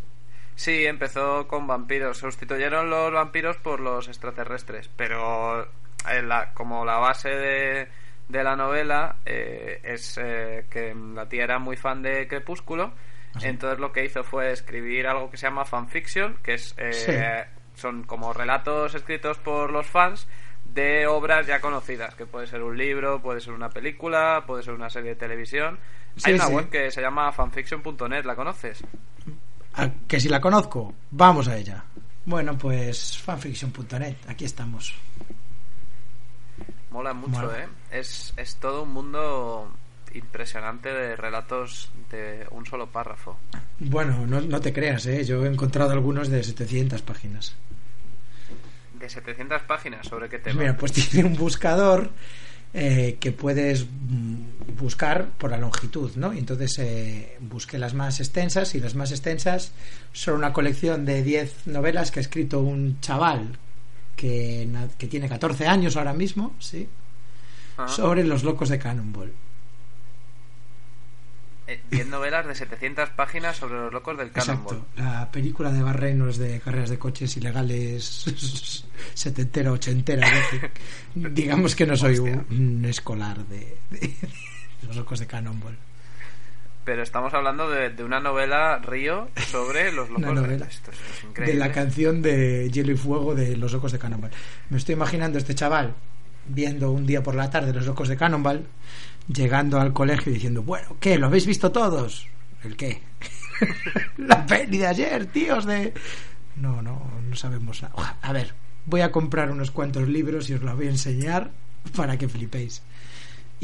Sí, 0.56 0.86
empezó 0.86 1.48
con 1.48 1.66
vampiros. 1.66 2.18
Sustituyeron 2.18 2.88
los 2.88 3.12
vampiros 3.12 3.56
por 3.56 3.80
los 3.80 4.06
extraterrestres. 4.06 4.88
Pero 4.96 5.62
eh, 5.64 6.22
la- 6.22 6.52
como 6.54 6.84
la 6.84 6.98
base 6.98 7.28
de, 7.30 7.88
de 8.28 8.42
la 8.42 8.56
novela 8.56 9.16
eh, 9.26 9.80
es 9.84 10.18
eh, 10.22 10.66
que 10.70 10.94
la 10.94 11.28
tía 11.28 11.44
era 11.44 11.58
muy 11.58 11.76
fan 11.76 12.02
de 12.02 12.26
Crepúsculo. 12.26 12.92
¿Ah? 13.34 13.40
Entonces 13.42 13.78
lo 13.80 13.92
que 13.92 14.04
hizo 14.04 14.22
fue 14.24 14.52
escribir 14.52 15.06
algo 15.06 15.30
que 15.30 15.36
se 15.36 15.46
llama 15.46 15.64
fanfiction, 15.64 16.36
que 16.42 16.54
es 16.54 16.74
eh, 16.78 16.92
Sí. 16.92 17.80
son 17.80 18.04
como 18.04 18.32
relatos 18.32 18.94
escritos 18.94 19.38
por 19.38 19.70
los 19.72 19.86
fans 19.86 20.26
de 20.64 21.06
obras 21.06 21.46
ya 21.46 21.60
conocidas, 21.60 22.14
que 22.14 22.26
puede 22.26 22.46
ser 22.46 22.62
un 22.62 22.76
libro, 22.76 23.20
puede 23.20 23.40
ser 23.40 23.52
una 23.52 23.68
película, 23.68 24.44
puede 24.46 24.62
ser 24.62 24.74
una 24.74 24.88
serie 24.90 25.10
de 25.10 25.16
televisión. 25.16 25.78
Sí, 26.16 26.30
Hay 26.30 26.34
una 26.34 26.46
sí. 26.46 26.52
web 26.54 26.70
que 26.70 26.90
se 26.90 27.00
llama 27.02 27.30
fanfiction.net, 27.32 28.24
¿la 28.24 28.34
conoces? 28.36 28.82
Ah, 29.74 29.88
que 30.08 30.20
si 30.20 30.28
la 30.28 30.40
conozco, 30.40 30.94
vamos 31.10 31.48
a 31.48 31.56
ella. 31.56 31.84
Bueno, 32.24 32.56
pues 32.56 33.18
fanfiction.net, 33.18 34.16
aquí 34.28 34.44
estamos. 34.44 34.94
Mola 36.94 37.12
mucho, 37.12 37.42
Mola. 37.42 37.58
¿eh? 37.58 37.68
Es, 37.90 38.32
es 38.36 38.54
todo 38.54 38.84
un 38.84 38.92
mundo 38.92 39.68
impresionante 40.14 40.90
de 40.90 41.16
relatos 41.16 41.90
de 42.08 42.46
un 42.52 42.64
solo 42.66 42.86
párrafo. 42.86 43.36
Bueno, 43.80 44.24
no, 44.28 44.40
no 44.40 44.60
te 44.60 44.72
creas, 44.72 45.04
¿eh? 45.06 45.24
yo 45.24 45.44
he 45.44 45.48
encontrado 45.48 45.90
algunos 45.90 46.28
de 46.28 46.44
700 46.44 47.02
páginas. 47.02 47.56
De 48.96 49.08
700 49.08 49.62
páginas, 49.62 50.06
¿sobre 50.06 50.28
qué 50.28 50.38
tema? 50.38 50.60
Mira, 50.60 50.76
pues 50.76 50.92
tiene 51.10 51.28
un 51.28 51.36
buscador 51.36 52.12
eh, 52.72 53.16
que 53.18 53.32
puedes 53.32 53.86
mm, 53.86 54.76
buscar 54.78 55.30
por 55.30 55.50
la 55.50 55.58
longitud, 55.58 56.12
¿no? 56.14 56.32
Y 56.32 56.38
entonces 56.38 56.78
eh, 56.78 57.36
busqué 57.40 57.76
las 57.76 57.92
más 57.92 58.20
extensas 58.20 58.72
y 58.76 58.78
las 58.78 58.94
más 58.94 59.10
extensas 59.10 59.72
son 60.12 60.36
una 60.36 60.52
colección 60.52 61.04
de 61.04 61.24
10 61.24 61.66
novelas 61.66 62.12
que 62.12 62.20
ha 62.20 62.22
escrito 62.22 62.60
un 62.60 63.00
chaval 63.00 63.58
que, 64.16 64.68
que 64.98 65.06
tiene 65.06 65.28
14 65.28 65.66
años 65.66 65.96
ahora 65.96 66.12
mismo, 66.12 66.54
¿sí? 66.58 66.88
Sobre 67.88 68.22
los 68.24 68.44
locos 68.44 68.68
de 68.68 68.78
Cannonball. 68.78 69.32
eh, 71.66 71.80
10 71.90 72.06
novelas 72.08 72.46
de 72.46 72.54
700 72.54 73.10
páginas 73.10 73.56
sobre 73.56 73.74
los 73.74 73.92
locos 73.92 74.16
del 74.18 74.30
Cannonball. 74.30 74.76
Exacto. 74.76 75.02
La 75.02 75.30
película 75.30 75.72
de 75.72 75.82
Barrenos 75.82 76.36
de 76.36 76.60
carreras 76.60 76.90
de 76.90 76.98
coches 76.98 77.36
ilegales 77.36 78.84
setentera, 79.14 79.72
ochentera. 79.72 80.28
¿no? 81.14 81.28
Digamos 81.30 81.74
que 81.74 81.86
no 81.86 81.96
soy 81.96 82.18
un, 82.18 82.28
Hostia. 82.38 82.46
un 82.50 82.84
escolar 82.84 83.46
de, 83.46 83.78
de, 83.90 84.14
Los 84.86 84.96
locos 84.96 85.18
de 85.20 85.26
Cannonball. 85.26 85.76
Pero 86.84 87.02
estamos 87.02 87.32
hablando 87.32 87.70
de, 87.70 87.90
de 87.90 88.04
una 88.04 88.20
novela 88.20 88.78
Río 88.78 89.28
sobre 89.50 89.90
los 89.92 90.08
locos 90.10 90.24
Una 90.24 90.42
de. 90.42 90.56
Esto 90.56 90.90
es, 90.90 90.98
es 90.98 91.22
De 91.22 91.28
increíble. 91.28 91.54
la 91.58 91.72
canción 91.72 92.20
de 92.22 92.70
Hielo 92.70 92.92
y 92.92 92.96
Fuego 92.96 93.34
de 93.34 93.56
Los 93.56 93.72
Locos 93.72 93.92
de 93.92 93.98
Cannonball. 93.98 94.30
Me 94.70 94.76
estoy 94.78 94.94
imaginando 94.94 95.38
a 95.38 95.40
este 95.40 95.54
chaval 95.54 95.94
viendo 96.46 96.90
un 96.90 97.06
día 97.06 97.22
por 97.22 97.34
la 97.34 97.48
tarde 97.48 97.72
Los 97.72 97.86
Locos 97.86 98.08
de 98.08 98.16
Cannonball, 98.18 98.66
llegando 99.28 99.80
al 99.80 99.92
colegio 99.94 100.30
y 100.30 100.34
diciendo, 100.34 100.62
bueno, 100.62 100.96
¿qué? 101.00 101.16
¿Lo 101.18 101.26
habéis 101.28 101.46
visto 101.46 101.72
todos? 101.72 102.26
¿El 102.62 102.76
qué? 102.76 103.00
la 104.18 104.44
peli 104.46 104.78
de 104.78 104.86
ayer, 104.86 105.26
tíos, 105.26 105.64
de... 105.64 105.94
No, 106.56 106.82
no, 106.82 107.10
no 107.28 107.34
sabemos 107.36 107.82
nada. 107.82 108.18
A 108.20 108.32
ver, 108.32 108.52
voy 108.84 109.00
a 109.00 109.10
comprar 109.10 109.50
unos 109.50 109.70
cuantos 109.70 110.06
libros 110.06 110.50
y 110.50 110.54
os 110.54 110.62
los 110.62 110.76
voy 110.76 110.86
a 110.88 110.90
enseñar 110.90 111.50
para 111.96 112.18
que 112.18 112.28
flipéis. 112.28 112.82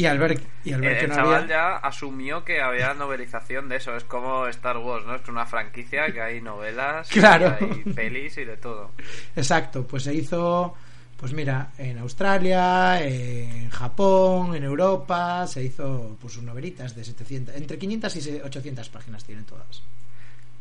Y 0.00 0.06
al 0.06 0.18
ver, 0.18 0.40
y 0.64 0.72
al 0.72 0.80
ver 0.80 0.98
que 0.98 1.04
el 1.04 1.10
no 1.10 1.14
chaval 1.16 1.34
había... 1.42 1.48
ya 1.48 1.76
asumió 1.76 2.42
que 2.42 2.62
había 2.62 2.94
novelización 2.94 3.68
de 3.68 3.76
eso. 3.76 3.94
Es 3.96 4.04
como 4.04 4.46
Star 4.46 4.78
Wars, 4.78 5.04
¿no? 5.04 5.14
Es 5.14 5.28
una 5.28 5.44
franquicia 5.44 6.10
que 6.10 6.22
hay 6.22 6.40
novelas, 6.40 7.08
Claro. 7.10 7.54
y 7.60 7.64
hay 7.64 7.92
pelis 7.92 8.38
y 8.38 8.44
de 8.46 8.56
todo. 8.56 8.92
Exacto, 9.36 9.86
pues 9.86 10.04
se 10.04 10.14
hizo, 10.14 10.74
pues 11.18 11.34
mira, 11.34 11.72
en 11.76 11.98
Australia, 11.98 13.02
en 13.02 13.68
Japón, 13.68 14.54
en 14.56 14.64
Europa, 14.64 15.46
se 15.46 15.64
hizo 15.64 16.16
pues 16.18 16.32
sus 16.32 16.42
novelitas 16.44 16.94
de 16.96 17.04
700, 17.04 17.54
entre 17.56 17.78
500 17.78 18.16
y 18.16 18.40
800 18.40 18.88
páginas 18.88 19.22
tienen 19.24 19.44
todas. 19.44 19.82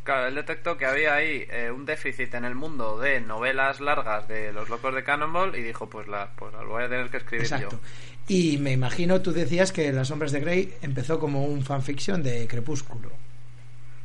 Claro, 0.10 0.28
él 0.28 0.34
detectó 0.34 0.76
que 0.76 0.88
había 0.88 1.14
ahí 1.14 1.46
eh, 1.52 1.70
un 1.70 1.86
déficit 1.86 2.34
en 2.34 2.44
el 2.44 2.56
mundo 2.56 2.98
de 2.98 3.22
novelas 3.22 3.80
largas 3.80 4.28
de 4.28 4.52
los 4.52 4.68
locos 4.68 4.96
de 4.96 5.04
Cannonball 5.04 5.56
y 5.56 5.62
dijo, 5.62 5.88
pues 5.88 6.08
la, 6.08 6.32
pues 6.36 6.52
la 6.52 6.64
voy 6.64 6.82
a 6.82 6.90
tener 6.90 7.12
que 7.12 7.18
escribir 7.18 7.44
Exacto. 7.44 7.80
yo. 7.80 7.80
Y 8.28 8.58
me 8.58 8.72
imagino, 8.72 9.22
tú 9.22 9.32
decías 9.32 9.72
que 9.72 9.94
Las 9.94 10.08
Sombras 10.08 10.32
de 10.32 10.40
Grey 10.40 10.74
empezó 10.82 11.20
como 11.20 11.46
un 11.46 11.64
fanfiction 11.64 12.24
de 12.24 12.48
Crepúsculo 12.48 13.12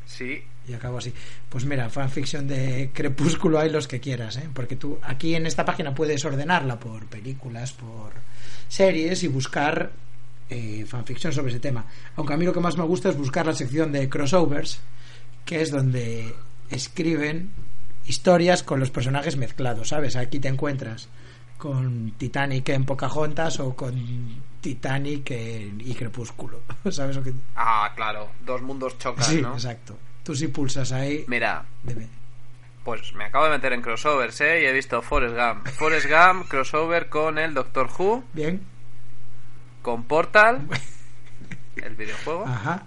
Sí, 0.04 0.44
y 0.68 0.74
acabó 0.74 0.98
así. 0.98 1.10
Pues 1.48 1.64
mira, 1.64 1.88
fanfiction 1.88 2.46
de 2.48 2.90
Crepúsculo 2.92 3.58
hay 3.58 3.70
los 3.70 3.88
que 3.88 3.98
quieras, 3.98 4.36
¿eh? 4.36 4.50
Porque 4.52 4.76
tú 4.76 4.98
aquí 5.04 5.34
en 5.34 5.46
esta 5.46 5.64
página 5.64 5.94
puedes 5.94 6.22
ordenarla 6.26 6.78
por 6.78 7.06
películas, 7.06 7.72
por 7.72 8.12
series 8.68 9.22
y 9.22 9.28
buscar 9.28 9.90
eh, 10.50 10.84
fanfiction 10.86 11.32
sobre 11.32 11.52
ese 11.52 11.60
tema. 11.60 11.86
Aunque 12.16 12.34
a 12.34 12.36
mí 12.36 12.44
lo 12.44 12.52
que 12.52 12.60
más 12.60 12.76
me 12.76 12.84
gusta 12.84 13.08
es 13.08 13.16
buscar 13.16 13.46
la 13.46 13.54
sección 13.54 13.90
de 13.90 14.06
crossovers, 14.10 14.82
que 15.44 15.60
es 15.62 15.70
donde 15.70 16.34
escriben 16.70 17.50
historias 18.06 18.62
con 18.62 18.80
los 18.80 18.90
personajes 18.90 19.36
mezclados, 19.36 19.88
¿sabes? 19.88 20.16
Aquí 20.16 20.38
te 20.40 20.48
encuentras 20.48 21.08
con 21.58 22.12
Titanic 22.18 22.68
en 22.70 22.84
Pocahontas 22.84 23.60
o 23.60 23.74
con 23.74 24.42
Titanic 24.60 25.30
en- 25.30 25.80
y 25.80 25.94
Crepúsculo, 25.94 26.60
¿sabes 26.90 27.16
lo 27.16 27.22
que? 27.22 27.32
ah, 27.56 27.90
claro, 27.94 28.30
dos 28.44 28.60
mundos 28.62 28.98
chocan, 28.98 29.24
Sí, 29.24 29.40
¿no? 29.40 29.54
exacto. 29.54 29.96
Tú 30.22 30.34
si 30.34 30.48
pulsas 30.48 30.90
ahí, 30.92 31.24
Mira, 31.28 31.64
debe- 31.82 32.08
pues 32.82 33.14
me 33.14 33.24
acabo 33.24 33.44
de 33.46 33.50
meter 33.52 33.72
en 33.72 33.80
crossovers, 33.82 34.40
¿eh? 34.42 34.62
Y 34.62 34.66
he 34.66 34.72
visto 34.72 35.00
Forrest 35.00 35.34
Gump. 35.36 35.66
Forrest 35.68 36.06
Gump, 36.06 36.48
crossover 36.48 37.08
con 37.08 37.38
el 37.38 37.54
Doctor 37.54 37.88
Who, 37.98 38.24
Bien. 38.34 38.60
con 39.80 40.04
Portal, 40.04 40.66
el 41.76 41.94
videojuego. 41.94 42.44
Ajá. 42.46 42.86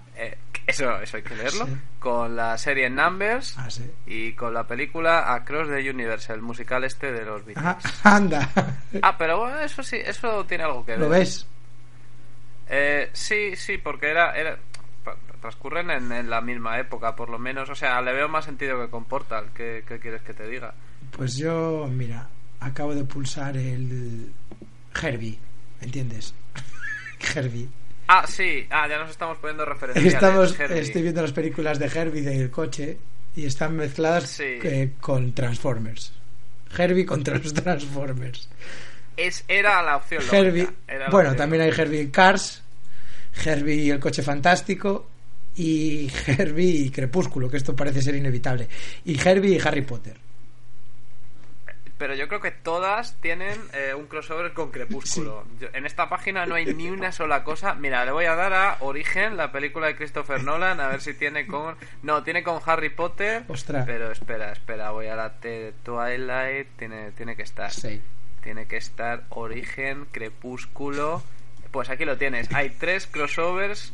Eso, 0.67 0.99
eso 1.01 1.17
hay 1.17 1.23
que 1.23 1.35
leerlo. 1.35 1.65
Sí. 1.65 1.77
Con 1.97 2.35
la 2.35 2.57
serie 2.57 2.89
Numbers 2.89 3.57
Ah, 3.57 3.69
sí. 3.69 3.89
y 4.05 4.33
con 4.33 4.53
la 4.53 4.67
película 4.67 5.33
Across 5.33 5.69
the 5.69 5.89
Universe, 5.89 6.31
el 6.33 6.41
musical 6.41 6.83
este 6.83 7.11
de 7.11 7.23
los 7.25 7.45
Beatles. 7.45 7.65
Ajá. 7.65 7.79
Anda. 8.15 8.49
Ah, 9.01 9.17
pero 9.17 9.39
bueno, 9.39 9.59
eso 9.61 9.81
sí, 9.81 9.95
eso 9.95 10.45
tiene 10.45 10.65
algo 10.65 10.85
que 10.85 10.91
ver. 10.91 10.99
¿Lo 10.99 11.09
ves? 11.09 11.47
Eh, 12.69 13.09
sí, 13.13 13.55
sí, 13.55 13.77
porque 13.77 14.09
era, 14.11 14.35
era 14.35 14.57
transcurren 15.39 15.89
en, 15.91 16.11
en 16.11 16.29
la 16.29 16.41
misma 16.41 16.77
época, 16.79 17.15
por 17.15 17.29
lo 17.29 17.39
menos. 17.39 17.69
O 17.69 17.75
sea, 17.75 18.01
le 18.01 18.11
veo 18.11 18.27
más 18.27 18.43
sentido 18.45 18.79
que 18.81 18.89
con 18.89 19.05
Portal. 19.05 19.51
¿Qué, 19.55 19.85
qué 19.87 19.99
quieres 19.99 20.21
que 20.21 20.33
te 20.33 20.47
diga? 20.47 20.73
Pues 21.11 21.37
yo, 21.37 21.87
mira, 21.89 22.27
acabo 22.59 22.93
de 22.93 23.05
pulsar 23.05 23.55
el 23.55 24.33
Herbie, 25.01 25.39
¿me 25.79 25.85
entiendes? 25.85 26.33
Herbie. 27.35 27.69
Ah, 28.07 28.25
sí, 28.27 28.65
ah, 28.69 28.87
ya 28.89 28.97
nos 28.99 29.11
estamos 29.11 29.37
poniendo 29.37 29.65
referenciales. 29.65 30.13
Estamos, 30.13 30.59
estoy 30.59 31.01
viendo 31.01 31.21
las 31.21 31.31
películas 31.33 31.77
de 31.79 31.85
Herbie 31.87 32.21
del 32.21 32.49
coche 32.49 32.97
y 33.35 33.45
están 33.45 33.75
mezcladas 33.75 34.29
Sí. 34.29 34.43
eh, 34.63 34.93
con 34.99 35.33
Transformers. 35.33 36.13
Herbie 36.77 37.05
contra 37.05 37.37
los 37.37 37.53
Transformers. 37.53 38.49
Es, 39.15 39.43
era 39.47 39.81
la 39.81 39.97
opción 39.97 40.21
Herbie, 40.31 40.67
la 40.87 41.09
bueno, 41.09 41.29
opción. 41.31 41.35
también 41.37 41.63
hay 41.63 41.69
Herbie 41.69 42.11
Cars, 42.11 42.61
Herbie 43.45 43.75
y 43.75 43.89
el 43.89 43.99
coche 43.99 44.21
fantástico 44.21 45.09
y 45.55 46.09
Herbie 46.27 46.85
y 46.85 46.89
Crepúsculo, 46.91 47.49
que 47.49 47.57
esto 47.57 47.75
parece 47.75 48.01
ser 48.01 48.15
inevitable. 48.15 48.67
Y 49.05 49.19
Herbie 49.19 49.55
y 49.55 49.59
Harry 49.67 49.81
Potter. 49.81 50.15
Pero 51.97 52.13
yo 52.13 52.27
creo 52.27 52.39
que 52.41 52.51
todas 52.51 53.15
tienen 53.21 53.59
eh, 53.73 53.93
un 53.95 54.05
crossover 54.05 54.53
con 54.53 54.69
Crepúsculo. 54.71 55.43
Yo- 55.59 55.69
en 55.73 55.85
esta 55.85 56.09
página 56.09 56.45
no 56.45 56.53
hay 56.55 56.65
ni 56.73 56.89
una 56.89 57.11
sola 57.11 57.43
cosa. 57.43 57.73
Mira, 57.73 58.05
le 58.05 58.11
voy 58.11 58.25
a 58.25 58.35
dar 58.35 58.53
a 58.53 58.77
Origen, 58.81 59.35
la 59.35 59.51
película 59.51 59.87
de 59.87 59.95
Christopher 59.95 60.43
Nolan, 60.43 60.79
a 60.79 60.87
ver 60.89 61.01
si 61.01 61.15
tiene 61.15 61.47
con... 61.47 61.75
No, 62.03 62.23
tiene 62.23 62.43
con 62.43 62.59
Harry 62.65 62.89
Potter. 62.89 63.43
Ostras. 63.47 63.85
Pero 63.87 64.11
espera, 64.11 64.51
espera, 64.51 64.91
voy 64.91 65.07
a 65.07 65.15
la 65.15 65.29
de 65.29 65.73
Twilight. 65.83 66.67
Tiene, 66.77 67.11
tiene 67.13 67.35
que 67.35 67.41
estar. 67.43 67.71
Sí. 67.71 67.99
Tiene 68.43 68.67
que 68.67 68.77
estar 68.77 69.23
Origen, 69.29 70.05
Crepúsculo. 70.11 71.23
Pues 71.71 71.89
aquí 71.89 72.05
lo 72.05 72.17
tienes. 72.17 72.53
Hay 72.53 72.69
tres 72.69 73.07
crossovers 73.07 73.93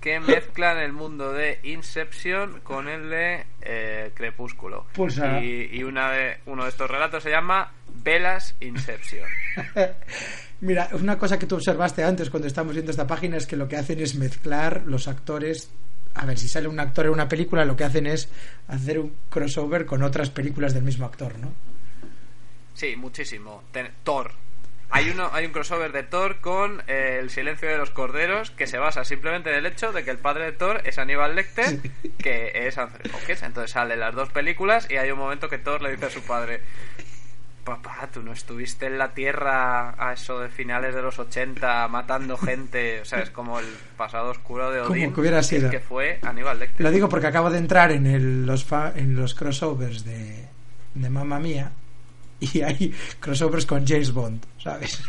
que 0.00 0.18
mezclan 0.20 0.78
el 0.78 0.92
mundo 0.92 1.32
de 1.32 1.60
Inception 1.62 2.60
con 2.60 2.88
el 2.88 3.10
de 3.10 3.44
eh, 3.60 4.10
Crepúsculo. 4.14 4.86
Pulsa. 4.94 5.40
Y, 5.40 5.68
y 5.72 5.82
una 5.82 6.10
de, 6.12 6.38
uno 6.46 6.64
de 6.64 6.70
estos 6.70 6.90
relatos 6.90 7.22
se 7.22 7.30
llama 7.30 7.72
Velas 8.02 8.56
Inception. 8.60 9.28
Mira, 10.62 10.88
una 10.92 11.18
cosa 11.18 11.38
que 11.38 11.46
tú 11.46 11.54
observaste 11.56 12.02
antes 12.04 12.28
cuando 12.30 12.46
estábamos 12.46 12.74
viendo 12.74 12.90
esta 12.90 13.06
página 13.06 13.36
es 13.36 13.46
que 13.46 13.56
lo 13.56 13.68
que 13.68 13.76
hacen 13.76 14.00
es 14.00 14.14
mezclar 14.14 14.82
los 14.86 15.08
actores. 15.08 15.70
A 16.14 16.26
ver, 16.26 16.38
si 16.38 16.48
sale 16.48 16.68
un 16.68 16.80
actor 16.80 17.06
en 17.06 17.12
una 17.12 17.28
película, 17.28 17.64
lo 17.64 17.76
que 17.76 17.84
hacen 17.84 18.06
es 18.06 18.28
hacer 18.68 18.98
un 18.98 19.14
crossover 19.28 19.86
con 19.86 20.02
otras 20.02 20.28
películas 20.30 20.74
del 20.74 20.82
mismo 20.82 21.06
actor, 21.06 21.38
¿no? 21.38 21.52
Sí, 22.74 22.96
muchísimo. 22.96 23.62
Ten- 23.72 23.90
Thor. 24.02 24.32
Hay, 24.92 25.10
uno, 25.10 25.30
hay 25.32 25.46
un 25.46 25.52
crossover 25.52 25.92
de 25.92 26.02
Thor 26.02 26.38
con 26.40 26.82
eh, 26.88 27.18
El 27.20 27.30
silencio 27.30 27.68
de 27.68 27.78
los 27.78 27.90
corderos 27.90 28.50
que 28.50 28.66
se 28.66 28.78
basa 28.78 29.04
simplemente 29.04 29.50
en 29.50 29.56
el 29.56 29.66
hecho 29.66 29.92
de 29.92 30.02
que 30.04 30.10
el 30.10 30.18
padre 30.18 30.44
de 30.46 30.52
Thor 30.52 30.82
es 30.84 30.98
Aníbal 30.98 31.36
Lecter, 31.36 31.78
que 32.18 32.52
es 32.66 32.76
Anthony 32.76 33.10
Hopkins. 33.14 33.42
Entonces 33.42 33.70
salen 33.70 34.00
las 34.00 34.14
dos 34.14 34.30
películas 34.30 34.86
y 34.90 34.96
hay 34.96 35.10
un 35.10 35.18
momento 35.18 35.48
que 35.48 35.58
Thor 35.58 35.80
le 35.82 35.92
dice 35.92 36.06
a 36.06 36.10
su 36.10 36.22
padre: 36.22 36.60
Papá, 37.64 38.08
tú 38.12 38.22
no 38.22 38.32
estuviste 38.32 38.86
en 38.86 38.96
la 38.98 39.12
Tierra 39.12 39.94
a 39.98 40.14
eso 40.14 40.40
de 40.40 40.48
finales 40.48 40.94
de 40.94 41.02
los 41.02 41.18
80 41.18 41.86
matando 41.88 42.36
gente. 42.38 43.00
O 43.02 43.04
sea, 43.04 43.20
es 43.20 43.30
como 43.30 43.60
el 43.60 43.66
pasado 43.96 44.30
oscuro 44.30 44.70
de 44.72 44.80
Como 44.80 44.92
Odín. 44.94 45.12
que 45.12 45.20
hubiera 45.20 45.42
sido. 45.42 45.70
Que 45.70 45.78
fue 45.78 46.18
Aníbal 46.22 46.58
Lecter. 46.58 46.80
Lo 46.82 46.90
digo 46.90 47.08
porque 47.08 47.26
acabo 47.26 47.50
de 47.50 47.58
entrar 47.58 47.92
en 47.92 48.06
el- 48.06 48.46
los, 48.46 48.64
fa- 48.64 48.92
en 48.96 49.14
los 49.14 49.34
crossovers 49.34 50.04
de, 50.04 50.46
de 50.94 51.10
Mamma 51.10 51.38
Mía 51.38 51.70
y 52.54 52.62
hay 52.62 52.94
crossovers 53.20 53.66
con 53.66 53.86
James 53.86 54.12
Bond, 54.12 54.44
¿sabes? 54.58 55.02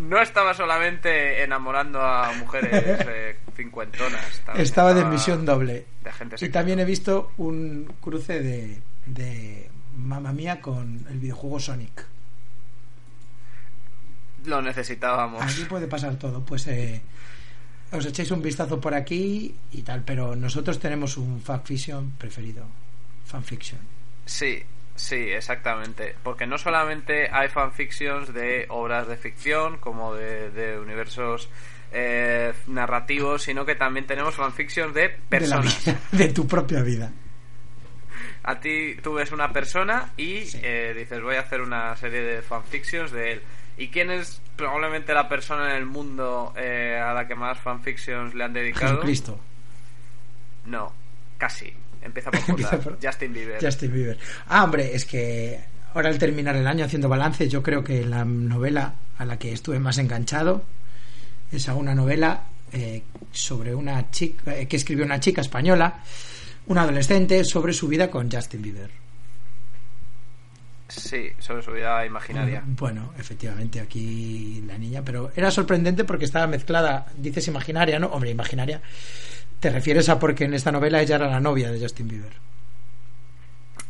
No 0.00 0.20
estaba 0.20 0.52
solamente 0.54 1.42
enamorando 1.42 2.00
a 2.00 2.32
mujeres 2.32 2.82
eh, 3.06 3.36
cincuentonas. 3.54 4.42
Estaba 4.56 4.94
de 4.94 5.04
misión 5.04 5.44
doble. 5.44 5.86
de 6.02 6.10
agente 6.10 6.36
Y 6.44 6.48
también 6.48 6.80
he 6.80 6.84
visto 6.84 7.32
un 7.36 7.92
cruce 8.00 8.40
de, 8.40 8.80
de 9.06 9.70
Mamma 9.96 10.32
Mía 10.32 10.60
con 10.60 11.06
el 11.08 11.18
videojuego 11.18 11.60
Sonic. 11.60 12.04
Lo 14.44 14.62
necesitábamos. 14.62 15.42
Aquí 15.42 15.64
puede 15.64 15.86
pasar 15.86 16.16
todo. 16.16 16.44
Pues 16.44 16.66
eh, 16.68 17.00
os 17.92 18.06
echéis 18.06 18.30
un 18.30 18.42
vistazo 18.42 18.80
por 18.80 18.94
aquí 18.94 19.54
y 19.72 19.82
tal, 19.82 20.02
pero 20.02 20.36
nosotros 20.36 20.78
tenemos 20.78 21.16
un 21.16 21.40
fanfiction 21.40 22.12
preferido. 22.12 22.66
Fanfiction. 23.26 23.80
Sí, 24.24 24.62
sí, 24.94 25.16
exactamente. 25.30 26.14
Porque 26.22 26.46
no 26.46 26.58
solamente 26.58 27.28
hay 27.30 27.48
fanfictions 27.48 28.32
de 28.32 28.66
obras 28.70 29.06
de 29.08 29.16
ficción, 29.16 29.78
como 29.78 30.14
de, 30.14 30.50
de 30.50 30.78
universos 30.78 31.48
eh, 31.92 32.52
narrativos, 32.68 33.42
sino 33.42 33.64
que 33.64 33.74
también 33.74 34.06
tenemos 34.06 34.34
fanfictions 34.34 34.94
de 34.94 35.02
De 35.02 35.08
la 35.08 35.18
personas. 35.28 35.84
vida, 35.84 36.00
de 36.12 36.28
tu 36.28 36.46
propia 36.46 36.82
vida. 36.82 37.12
A 38.44 38.60
ti 38.60 38.94
tú 39.02 39.14
ves 39.14 39.32
una 39.32 39.52
persona 39.52 40.12
y 40.16 40.44
Sí. 40.46 40.60
eh, 40.62 40.94
dices 40.96 41.20
voy 41.20 41.34
a 41.36 41.40
hacer 41.40 41.60
una 41.60 41.96
serie 41.96 42.20
de 42.22 42.42
fanfictions 42.42 43.10
de 43.10 43.32
él. 43.32 43.42
¿Y 43.78 43.88
quién 43.88 44.10
es 44.10 44.40
probablemente 44.56 45.12
la 45.12 45.28
persona 45.28 45.70
en 45.70 45.76
el 45.76 45.84
mundo 45.86 46.54
eh, 46.56 46.96
a 46.98 47.12
la 47.12 47.26
que 47.26 47.34
más 47.34 47.58
fanfictions 47.58 48.34
le 48.34 48.44
han 48.44 48.52
dedicado? 48.52 48.92
Jesucristo. 48.94 49.38
No, 50.64 50.92
casi. 51.38 51.72
Empieza 52.02 52.30
por 52.30 52.40
Empieza 52.50 52.78
por- 52.78 52.98
Justin 53.02 53.32
Bieber. 53.32 53.58
Justin 53.64 53.92
Bieber. 53.92 54.18
Ah, 54.48 54.64
hombre, 54.64 54.94
es 54.94 55.04
que 55.04 55.58
ahora 55.94 56.08
al 56.10 56.18
terminar 56.18 56.56
el 56.56 56.66
año 56.66 56.84
haciendo 56.84 57.08
balance, 57.08 57.48
yo 57.48 57.62
creo 57.62 57.82
que 57.82 58.04
la 58.04 58.24
novela 58.24 58.94
a 59.18 59.24
la 59.24 59.38
que 59.38 59.52
estuve 59.52 59.78
más 59.78 59.98
enganchado 59.98 60.64
es 61.50 61.68
a 61.68 61.74
una 61.74 61.94
novela 61.94 62.44
eh, 62.72 63.02
sobre 63.32 63.74
una 63.74 64.10
chica 64.10 64.56
eh, 64.56 64.66
que 64.68 64.76
escribió 64.76 65.04
una 65.04 65.20
chica 65.20 65.40
española, 65.40 66.02
una 66.66 66.82
adolescente, 66.82 67.44
sobre 67.44 67.72
su 67.72 67.88
vida 67.88 68.10
con 68.10 68.30
Justin 68.30 68.62
Bieber. 68.62 68.90
Sí, 70.88 71.30
sobre 71.40 71.62
su 71.62 71.72
vida 71.72 72.06
imaginaria. 72.06 72.62
Bueno, 72.64 73.12
efectivamente, 73.18 73.80
aquí 73.80 74.62
la 74.66 74.78
niña, 74.78 75.02
pero 75.04 75.32
era 75.34 75.50
sorprendente 75.50 76.04
porque 76.04 76.24
estaba 76.24 76.46
mezclada, 76.46 77.06
dices 77.16 77.48
imaginaria, 77.48 77.98
¿no? 77.98 78.06
Hombre, 78.08 78.30
imaginaria. 78.30 78.80
Te 79.60 79.70
refieres 79.70 80.08
a 80.08 80.18
porque 80.18 80.44
en 80.44 80.54
esta 80.54 80.70
novela 80.72 81.00
ella 81.00 81.16
era 81.16 81.28
la 81.28 81.40
novia 81.40 81.70
de 81.70 81.80
Justin 81.80 82.08
Bieber. 82.08 82.32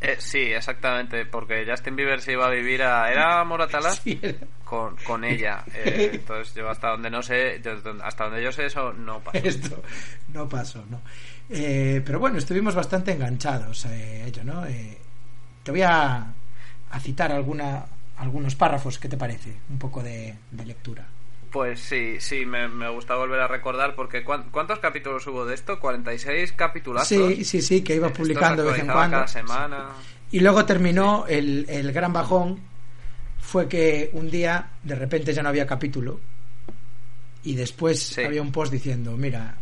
Eh, 0.01 0.17
sí, 0.19 0.39
exactamente, 0.53 1.25
porque 1.27 1.65
Justin 1.69 1.97
Bieber 1.97 2.21
se 2.21 2.33
iba 2.33 2.47
a 2.47 2.51
vivir 2.51 2.83
a... 2.83 3.11
¿Era 3.11 3.43
Moratalá? 3.45 3.93
Sí, 3.93 4.19
era- 4.23 4.39
Con, 4.65 4.95
con 4.97 5.25
ella. 5.25 5.65
Eh, 5.75 6.11
entonces 6.15 6.55
yo 6.55 6.69
hasta 6.69 6.91
donde 6.91 7.11
no 7.11 7.23
sé, 7.23 7.61
yo- 7.65 7.73
hasta 8.05 8.25
donde 8.25 8.43
yo 8.43 8.53
sé 8.53 8.67
eso 8.67 8.93
no 8.93 9.21
pasó. 9.21 9.39
Esto 9.39 9.83
no 10.33 10.49
pasó, 10.49 10.85
¿no? 10.91 11.01
Eh, 11.49 12.03
pero 12.05 12.19
bueno, 12.19 12.39
estuvimos 12.39 12.75
bastante 12.75 13.13
enganchados 13.13 13.87
a 13.87 13.95
ello, 13.97 14.45
¿no? 14.45 14.67
Eh, 14.67 14.99
te 15.63 15.71
voy 15.71 15.83
a, 15.83 16.27
a 16.91 17.01
citar 17.01 17.33
alguna, 17.33 17.87
algunos 18.19 18.55
párrafos, 18.55 18.99
¿qué 18.99 19.09
te 19.09 19.17
parece? 19.17 19.55
Un 19.71 19.79
poco 19.79 20.03
de, 20.03 20.35
de 20.51 20.67
lectura. 20.67 21.07
Pues 21.57 21.81
sí, 21.81 22.17
sí, 22.21 22.45
me, 22.45 22.69
me 22.69 22.91
gusta 22.91 23.15
volver 23.15 23.41
a 23.41 23.49
recordar 23.49 23.95
porque 23.95 24.23
¿cuán- 24.23 24.51
¿cuántos 24.51 24.79
capítulos 24.79 25.27
hubo 25.27 25.47
de 25.47 25.55
esto? 25.55 25.81
¿46 25.81 26.53
capitulazos? 26.55 27.09
Sí, 27.09 27.45
sí, 27.47 27.63
sí, 27.63 27.81
que 27.83 27.95
iba 27.95 28.09
Esto 28.09 28.17
se 28.19 28.23
publicando 28.25 28.63
de 28.63 28.73
vez 28.73 28.81
en 28.81 28.87
cuando. 28.89 29.17
cada 29.17 29.27
semana. 29.27 29.87
Y 30.31 30.41
luego 30.41 30.67
terminó 30.67 31.25
el, 31.27 31.65
el 31.71 31.93
gran 31.95 32.13
bajón, 32.13 32.61
fue 33.41 33.69
que 33.69 34.11
un 34.13 34.31
día 34.31 34.69
de 34.83 34.97
repente 34.97 35.33
ya 35.33 35.43
no 35.43 35.49
había 35.49 35.67
capítulo 35.67 36.21
y 37.43 37.55
después 37.55 38.03
Sí. 38.03 38.21
había 38.23 38.43
un 38.43 38.53
post 38.53 38.71
diciendo, 38.71 39.13
mira, 39.17 39.55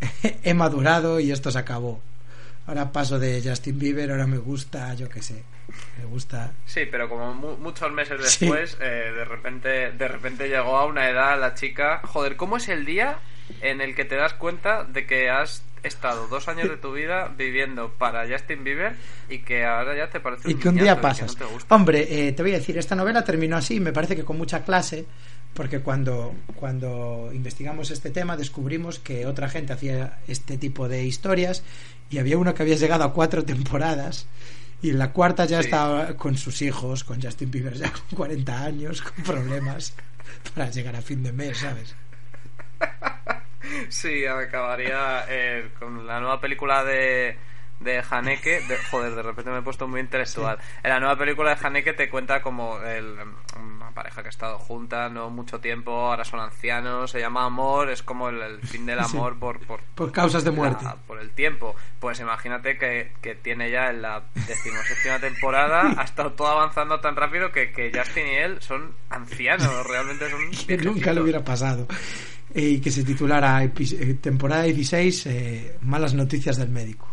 he 0.42 0.54
madurado 0.54 1.20
y 1.20 1.30
esto 1.30 1.50
se 1.50 1.58
acabó. 1.58 2.00
Ahora 2.66 2.92
paso 2.92 3.18
de 3.18 3.42
Justin 3.44 3.78
Bieber, 3.78 4.10
ahora 4.10 4.26
me 4.26 4.38
gusta, 4.38 4.94
yo 4.94 5.08
qué 5.08 5.20
sé, 5.20 5.42
me 5.98 6.04
gusta. 6.04 6.52
Sí, 6.64 6.82
pero 6.90 7.08
como 7.08 7.34
mu- 7.34 7.56
muchos 7.56 7.90
meses 7.92 8.20
Sí. 8.30 8.46
después, 8.46 8.76
eh, 8.80 9.12
de 9.16 9.24
repente 9.24 9.90
de 9.92 10.08
repente 10.08 10.48
llegó 10.48 10.76
a 10.76 10.86
una 10.86 11.08
edad 11.10 11.38
la 11.40 11.54
chica. 11.54 12.00
Joder, 12.04 12.36
¿cómo 12.36 12.56
es 12.58 12.68
el 12.68 12.84
día 12.84 13.18
en 13.60 13.80
el 13.80 13.94
que 13.96 14.04
te 14.04 14.14
das 14.16 14.34
cuenta 14.34 14.84
de 14.84 15.06
que 15.06 15.28
has 15.28 15.64
estado 15.82 16.28
dos 16.28 16.46
años 16.46 16.68
de 16.68 16.76
tu 16.76 16.92
vida 16.92 17.32
viviendo 17.36 17.90
para 17.98 18.28
Justin 18.28 18.62
Bieber 18.62 18.94
y 19.28 19.38
que 19.40 19.64
ahora 19.64 19.96
ya 19.96 20.08
te 20.08 20.20
parece 20.20 20.48
Y 20.52 20.54
que 20.54 20.68
un 20.68 20.76
día 20.76 21.00
pasas. 21.00 21.32
no 21.36 21.46
te 21.46 21.52
gusta? 21.52 21.74
Hombre, 21.74 22.28
eh, 22.28 22.32
te 22.32 22.42
voy 22.42 22.52
a 22.52 22.58
decir, 22.58 22.78
esta 22.78 22.94
novela 22.94 23.24
terminó 23.24 23.56
así, 23.56 23.80
me 23.80 23.92
parece 23.92 24.14
que 24.14 24.24
con 24.24 24.38
mucha 24.38 24.62
clase, 24.64 25.04
porque 25.54 25.80
cuando, 25.80 26.34
cuando 26.56 27.30
investigamos 27.32 27.90
este 27.90 28.10
tema 28.10 28.36
descubrimos 28.36 28.98
que 28.98 29.26
otra 29.26 29.48
gente 29.48 29.72
hacía 29.72 30.18
este 30.28 30.56
tipo 30.58 30.88
de 30.88 31.04
historias 31.04 31.62
y 32.10 32.18
había 32.18 32.38
una 32.38 32.54
que 32.54 32.62
había 32.62 32.76
llegado 32.76 33.04
a 33.04 33.12
cuatro 33.12 33.44
temporadas 33.44 34.26
y 34.80 34.90
en 34.90 34.98
la 34.98 35.12
cuarta 35.12 35.44
ya 35.44 35.58
Sí. 35.60 35.66
estaba 35.66 36.14
con 36.16 36.36
sus 36.36 36.60
hijos, 36.62 37.04
con 37.04 37.20
Justin 37.22 37.50
Bieber 37.50 37.74
ya 37.74 37.92
con 37.92 38.02
40 38.16 38.64
años, 38.64 39.02
con 39.02 39.24
problemas 39.24 39.94
para 40.54 40.70
llegar 40.70 40.96
a 40.96 41.02
fin 41.02 41.22
de 41.22 41.32
mes, 41.32 41.58
¿sabes? 41.58 41.94
Sí, 43.88 44.26
acabaría 44.26 45.24
eh, 45.28 45.68
con 45.78 46.06
la 46.06 46.18
nueva 46.20 46.40
película 46.40 46.84
de, 46.84 47.36
de 47.82 48.02
Haneke. 48.10 48.60
De, 48.68 48.76
joder, 48.90 49.14
de 49.14 49.22
repente 49.22 49.50
me 49.50 49.58
he 49.58 49.62
puesto 49.62 49.86
muy 49.88 50.00
intelectual. 50.00 50.58
En 50.82 50.90
la 50.90 51.00
nueva 51.00 51.16
película 51.16 51.54
de 51.54 51.66
Haneke 51.66 51.92
te 51.92 52.08
cuenta 52.08 52.40
como 52.42 52.80
el, 52.82 53.14
una 53.60 53.90
pareja 53.90 54.22
que 54.22 54.28
ha 54.28 54.30
estado 54.30 54.58
junta 54.58 55.08
no 55.08 55.28
mucho 55.30 55.60
tiempo, 55.60 55.92
ahora 55.92 56.24
son 56.24 56.40
ancianos, 56.40 57.10
se 57.10 57.20
llama 57.20 57.44
amor, 57.44 57.90
es 57.90 58.02
como 58.02 58.28
el, 58.30 58.40
el 58.40 58.60
fin 58.62 58.86
del 58.86 59.02
Sí. 59.04 59.16
amor 59.16 59.38
por, 59.38 59.58
por, 59.66 59.80
Por 59.94 60.10
causas 60.12 60.44
de 60.44 60.50
muerte. 60.50 60.84
la- 60.84 60.96
por 60.96 61.20
el 61.20 61.30
tiempo. 61.30 61.74
Pues 62.00 62.18
imagínate 62.20 62.76
que, 62.78 63.12
que 63.20 63.34
tiene 63.34 63.70
ya 63.70 63.90
en 63.90 64.02
la 64.02 64.22
decimoséptima 64.34 65.18
temporada, 65.20 65.94
ha 65.98 66.04
estado 66.04 66.32
todo 66.32 66.48
avanzando 66.48 67.00
tan 67.00 67.16
rápido 67.16 67.50
que, 67.52 67.70
que 67.72 67.92
Justin 67.94 68.26
y 68.26 68.34
él 68.36 68.56
son 68.62 68.94
ancianos, 69.10 69.86
realmente 69.86 70.30
son... 70.30 70.40
que 70.66 70.76
nunca 70.78 71.12
le 71.12 71.20
hubiera 71.20 71.42
pasado. 71.44 71.86
Eh, 72.54 72.62
Y 72.62 72.80
que 72.80 72.90
se 72.90 73.02
titulara 73.04 73.62
eh, 73.64 73.68
temporada 74.20 74.62
16, 74.64 75.26
eh, 75.26 75.76
Malas 75.82 76.12
noticias 76.14 76.56
del 76.58 76.68
médico. 76.68 77.08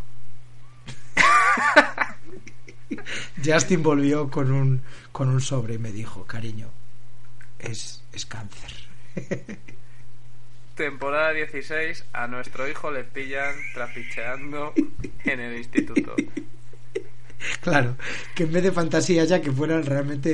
Justin 3.43 3.83
volvió 3.83 4.29
con 4.29 4.51
un, 4.51 4.81
con 5.11 5.29
un 5.29 5.41
sobre 5.41 5.75
y 5.75 5.77
me 5.77 5.91
dijo, 5.91 6.25
cariño, 6.25 6.67
es, 7.59 8.03
es 8.13 8.25
cáncer. 8.25 8.73
Temporada 10.75 11.31
16, 11.33 12.05
a 12.13 12.27
nuestro 12.27 12.67
hijo 12.69 12.89
le 12.91 13.03
pillan 13.03 13.53
trapicheando 13.73 14.73
en 15.25 15.39
el 15.39 15.57
instituto. 15.57 16.15
claro, 17.61 17.95
que 18.33 18.43
en 18.43 18.53
vez 18.53 18.63
de 18.63 18.71
fantasía 18.71 19.25
ya 19.25 19.41
que 19.41 19.51
fueran 19.51 19.85
realmente 19.85 20.31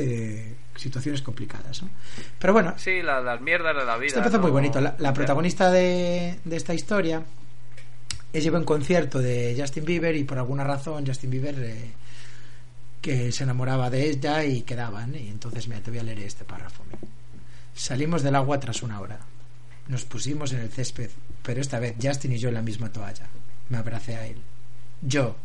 eh, 0.51 0.55
situaciones 0.75 1.23
complicadas. 1.23 1.81
¿no? 1.81 1.89
Pero 2.37 2.53
bueno, 2.53 2.75
Sí, 2.77 3.01
la- 3.01 3.21
las 3.21 3.41
mierdas 3.41 3.75
de 3.75 3.85
la 3.85 3.97
vida. 3.97 4.07
Esto 4.07 4.19
empezó 4.19 4.39
muy 4.39 4.51
bonito. 4.51 4.79
La, 4.79 4.95
la 4.99 5.13
protagonista 5.13 5.71
de, 5.71 6.37
de 6.43 6.55
esta 6.55 6.75
historia 6.75 7.23
ella 8.37 8.47
iba 8.47 8.59
un 8.59 8.65
concierto 8.65 9.19
de 9.19 9.55
Justin 9.57 9.85
Bieber 9.85 10.15
y 10.15 10.23
por 10.23 10.37
alguna 10.37 10.63
razón 10.63 11.05
Justin 11.05 11.29
Bieber 11.29 11.55
eh, 11.59 11.91
que 13.01 13.31
se 13.31 13.43
enamoraba 13.43 13.89
de 13.89 14.09
ella 14.09 14.43
y 14.43 14.61
quedaban. 14.61 15.15
Y 15.15 15.29
entonces, 15.29 15.67
mira, 15.67 15.81
te 15.81 15.91
voy 15.91 15.99
a 15.99 16.03
leer 16.03 16.19
este 16.19 16.43
párrafo. 16.43 16.83
Salimos 17.73 18.23
del 18.23 18.35
agua 18.35 18.59
tras 18.59 18.83
una 18.83 18.99
hora. 19.01 19.19
Nos 19.87 20.05
pusimos 20.05 20.51
en 20.53 20.61
el 20.61 20.69
césped, 20.71 21.09
pero 21.43 21.61
esta 21.61 21.79
vez 21.79 21.95
Justin 22.01 22.33
y 22.33 22.37
yo 22.39 22.49
en 22.49 22.55
la 22.55 22.61
misma 22.61 22.91
toalla. 22.91 23.27
Me 23.69 23.77
abracé 23.77 24.15
a 24.15 24.25
él. 24.25 24.37
Yo. 25.01 25.35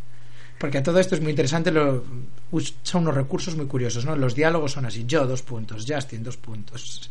Porque 0.59 0.81
todo 0.83 0.99
esto 1.01 1.15
es 1.15 1.21
muy 1.21 1.31
interesante, 1.31 1.71
lo- 1.71 2.05
son 2.83 3.03
unos 3.03 3.15
recursos 3.15 3.57
muy 3.57 3.67
curiosos, 3.67 4.05
¿no? 4.05 4.15
Los 4.17 4.35
diálogos 4.35 4.73
son 4.73 4.85
así, 4.87 5.05
yo 5.07 5.27
dos 5.27 5.43
puntos, 5.43 5.87
Justin 5.89 6.23
dos 6.23 6.37
puntos. 6.37 7.11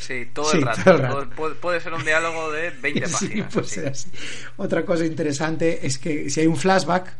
Sí, 0.00 0.28
todo 0.32 0.50
Sí, 0.50 0.58
el 0.58 0.64
rato. 0.64 0.82
todo 0.84 0.94
el 0.94 1.00
rato. 1.02 1.14
Todo- 1.16 1.30
Puede, 1.30 1.54
puede 1.56 1.80
ser 1.80 1.92
un 1.94 2.04
diálogo 2.04 2.50
de 2.52 2.70
20 2.70 3.06
Sí, 3.08 3.26
páginas. 3.26 3.52
puede 3.54 3.88
así. 3.88 4.10
Otra 4.56 4.84
cosa 4.84 5.04
interesante 5.04 5.86
es 5.86 5.98
que 5.98 6.28
si 6.30 6.40
hay 6.40 6.46
un 6.46 6.56
flashback, 6.56 7.14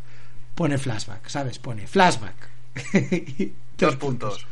pone 0.55 0.79
flashback, 0.79 1.29
¿sabes? 1.29 1.59
Pone 1.59 1.87
flashback. 1.87 2.35
Dos 3.79 3.97
puntos. 3.97 4.47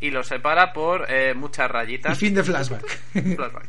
Y 0.00 0.10
lo 0.10 0.22
separa 0.24 0.72
por 0.72 1.06
eh, 1.10 1.34
muchas 1.34 1.68
Y 1.68 1.72
rayitas. 1.72 2.18
fin 2.18 2.34
de 2.34 2.42
flashback. 2.42 2.86
Flashback. 3.12 3.68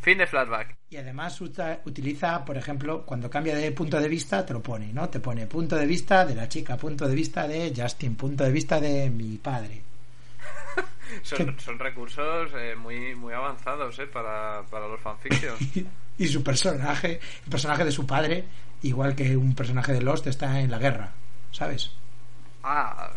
Fin 0.00 0.18
de 0.18 0.26
flashback. 0.26 0.76
Y 0.90 0.96
además 0.96 1.40
utiliza, 1.40 2.44
por 2.44 2.56
ejemplo, 2.56 3.06
cuando 3.06 3.30
cambia 3.30 3.54
de 3.54 3.70
punto 3.70 4.00
de 4.00 4.08
vista, 4.08 4.44
te 4.44 4.52
lo 4.52 4.60
pone, 4.60 4.92
¿no? 4.92 5.08
Te 5.08 5.20
pone 5.20 5.46
punto 5.46 5.76
de 5.76 5.86
vista 5.86 6.26
de 6.26 6.34
la 6.34 6.48
chica, 6.48 6.76
punto 6.76 7.06
de 7.06 7.14
vista 7.14 7.46
de 7.46 7.72
Justin, 7.76 8.16
punto 8.16 8.42
de 8.42 8.50
vista 8.50 8.80
de 8.80 9.08
mi 9.10 9.38
padre. 9.38 9.80
Son, 11.22 11.58
son 11.58 11.78
recursos 11.78 12.50
eh, 12.54 12.74
muy, 12.76 13.14
muy 13.14 13.34
avanzados 13.34 13.98
eh, 13.98 14.06
para, 14.06 14.62
para 14.70 14.88
los 14.88 15.00
fanfictions. 15.00 15.58
Y 16.18 16.28
su 16.28 16.42
personaje, 16.42 17.20
el 17.44 17.50
personaje 17.50 17.86
de 17.86 17.90
su 17.90 18.06
padre, 18.06 18.44
igual 18.82 19.16
que 19.16 19.34
un 19.34 19.54
personaje 19.54 19.92
de 19.92 20.02
Lost, 20.02 20.26
está 20.26 20.60
en 20.60 20.70
la 20.70 20.78
guerra, 20.78 21.10
¿sabes? 21.50 21.90
Ah, 22.62 23.10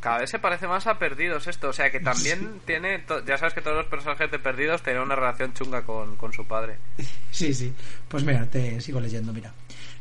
cada 0.00 0.18
vez 0.18 0.30
se 0.30 0.38
parece 0.38 0.66
más 0.66 0.86
a 0.86 0.98
Perdidos 0.98 1.46
esto. 1.46 1.68
O 1.68 1.72
sea 1.72 1.90
que 1.90 2.00
también 2.00 2.60
tiene. 2.66 3.04
Ya 3.26 3.38
sabes 3.38 3.54
que 3.54 3.62
todos 3.62 3.76
los 3.76 3.86
personajes 3.86 4.30
de 4.30 4.38
Perdidos 4.38 4.82
tienen 4.82 5.02
una 5.02 5.14
relación 5.14 5.54
chunga 5.54 5.82
con, 5.82 6.16
con 6.16 6.32
su 6.32 6.44
padre. 6.46 6.76
Sí, 7.30 7.54
sí. 7.54 7.72
Pues 8.08 8.24
mira, 8.24 8.44
te 8.44 8.78
sigo 8.82 9.00
leyendo, 9.00 9.32
mira. 9.32 9.54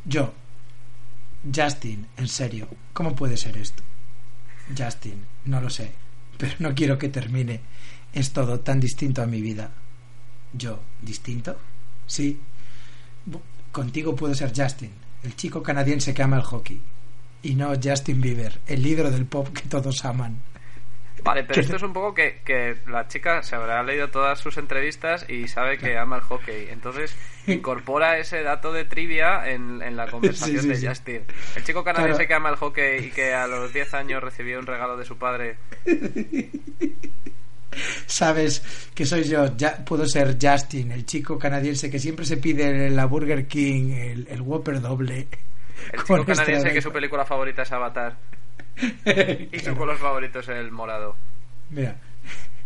Yo, 0.03 0.33
Justin, 1.55 2.05
en 2.17 2.27
serio, 2.27 2.67
¿cómo 2.91 3.15
puede 3.15 3.37
ser 3.37 3.55
esto? 3.55 3.81
Justin, 4.77 5.25
no 5.45 5.61
lo 5.61 5.69
sé, 5.69 5.93
pero 6.41 6.55
no 6.57 6.73
quiero 6.73 6.97
que 6.97 7.07
termine. 7.07 7.61
Es 8.11 8.31
todo 8.31 8.61
tan 8.61 8.79
distinto 8.79 9.21
a 9.21 9.27
mi 9.27 9.41
vida. 9.41 9.69
Yo, 10.51 10.79
¿distinto? 10.99 11.55
Sí. 12.07 12.39
Contigo 13.71 14.15
puedo 14.15 14.33
ser 14.33 14.51
Justin, 14.55 14.89
el 15.21 15.35
chico 15.35 15.61
canadiense 15.61 16.15
que 16.15 16.23
ama 16.23 16.37
el 16.37 16.41
hockey. 16.41 16.81
Y 17.43 17.53
no 17.53 17.71
Justin 17.81 18.19
Bieber, 18.19 18.59
el 18.65 18.81
líder 18.81 19.11
del 19.11 19.27
pop 19.27 19.49
que 19.49 19.69
todos 19.69 20.03
aman. 20.03 20.39
Vale, 21.23 21.43
pero 21.43 21.61
esto 21.61 21.75
es 21.75 21.83
un 21.83 21.93
poco 21.93 22.13
que, 22.13 22.41
que 22.43 22.77
la 22.87 23.07
chica 23.07 23.43
se 23.43 23.55
habrá 23.55 23.83
leído 23.83 24.09
todas 24.09 24.39
sus 24.39 24.57
entrevistas 24.57 25.25
y 25.29 25.47
sabe 25.47 25.77
que 25.77 25.97
ama 25.97 26.15
el 26.17 26.21
hockey. 26.23 26.67
Entonces 26.69 27.15
incorpora 27.47 28.17
ese 28.17 28.41
dato 28.43 28.73
de 28.73 28.85
trivia 28.85 29.47
en, 29.49 29.81
en 29.81 29.95
la 29.95 30.07
conversación 30.11 30.61
Sí, 30.63 30.75
sí, 30.75 30.81
de. 30.81 30.87
Justin. 30.89 31.21
El 31.55 31.63
chico 31.63 31.83
canadiense 31.83 32.25
Claro. 32.25 32.27
que 32.27 32.33
ama 32.33 32.49
el 32.49 32.55
hockey 32.55 33.05
y 33.05 33.09
que 33.11 33.33
a 33.33 33.45
los 33.47 33.71
10 33.71 33.93
años 33.93 34.23
recibió 34.23 34.57
un 34.59 34.65
regalo 34.65 34.97
de 34.97 35.05
su 35.05 35.17
padre. 35.17 35.57
Sabes 38.05 38.89
que 38.93 39.05
soy 39.05 39.23
yo, 39.23 39.55
ya 39.55 39.77
puedo 39.85 40.05
ser 40.05 40.37
Justin, 40.41 40.91
el 40.91 41.05
chico 41.05 41.39
canadiense 41.39 41.89
que 41.89 41.99
siempre 41.99 42.25
se 42.25 42.35
pide 42.37 42.87
en 42.87 42.95
la 42.95 43.05
Burger 43.05 43.47
King 43.47 43.91
el, 43.93 44.27
el 44.29 44.41
Whopper 44.41 44.81
doble. 44.81 45.27
El 45.93 45.99
chico 46.01 46.25
canadiense 46.25 46.51
extra 46.53 46.73
que 46.73 46.81
su 46.81 46.91
película 46.91 47.25
favorita 47.25 47.61
es 47.61 47.71
Avatar 47.71 48.17
y 49.51 49.59
su 49.59 49.75
color 49.75 49.97
favorito 49.97 50.39
es 50.39 50.47
el 50.49 50.71
morado. 50.71 51.15
Mira, 51.69 51.97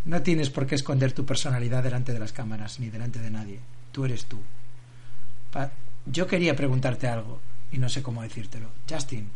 No 0.05 0.21
tienes 0.21 0.49
por 0.49 0.67
qué 0.67 0.75
esconder 0.75 1.13
tu 1.13 1.25
personalidad 1.25 1.81
delante 1.83 2.13
de 2.13 2.19
las 2.19 2.31
cámaras 2.33 2.79
ni 2.79 2.89
delante 2.89 3.19
de 3.19 3.31
nadie. 3.31 3.59
Tú 3.91 4.05
eres 4.05 4.25
tú. 4.25 4.39
Pa- 5.51 5.71
Yo 6.05 6.27
quería 6.27 6.55
preguntarte 6.55 7.07
algo 7.07 7.41
y 7.71 7.77
no 7.79 7.89
sé 7.89 8.03
cómo 8.03 8.21
decírtelo. 8.21 8.69
Justin, 8.89 9.29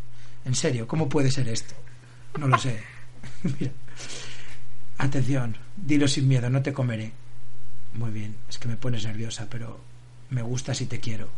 en 0.46 0.56
serio, 0.56 0.88
¿cómo 0.88 1.10
puede 1.10 1.32
ser 1.32 1.48
esto? 1.50 1.74
No 2.40 2.48
lo 2.48 2.58
sé. 2.58 2.82
Mira. 3.60 3.72
Atención, 4.98 5.56
dilo 5.78 6.08
sin 6.08 6.28
miedo, 6.28 6.50
no 6.50 6.62
te 6.62 6.74
comeré. 6.74 7.12
Muy 7.94 8.12
bien, 8.12 8.36
es 8.50 8.60
que 8.60 8.68
me 8.68 8.76
pones 8.78 9.06
nerviosa, 9.06 9.48
pero 9.50 9.80
me 10.30 10.42
gustas 10.42 10.82
y 10.82 10.86
te 10.86 11.00
quiero. 11.00 11.30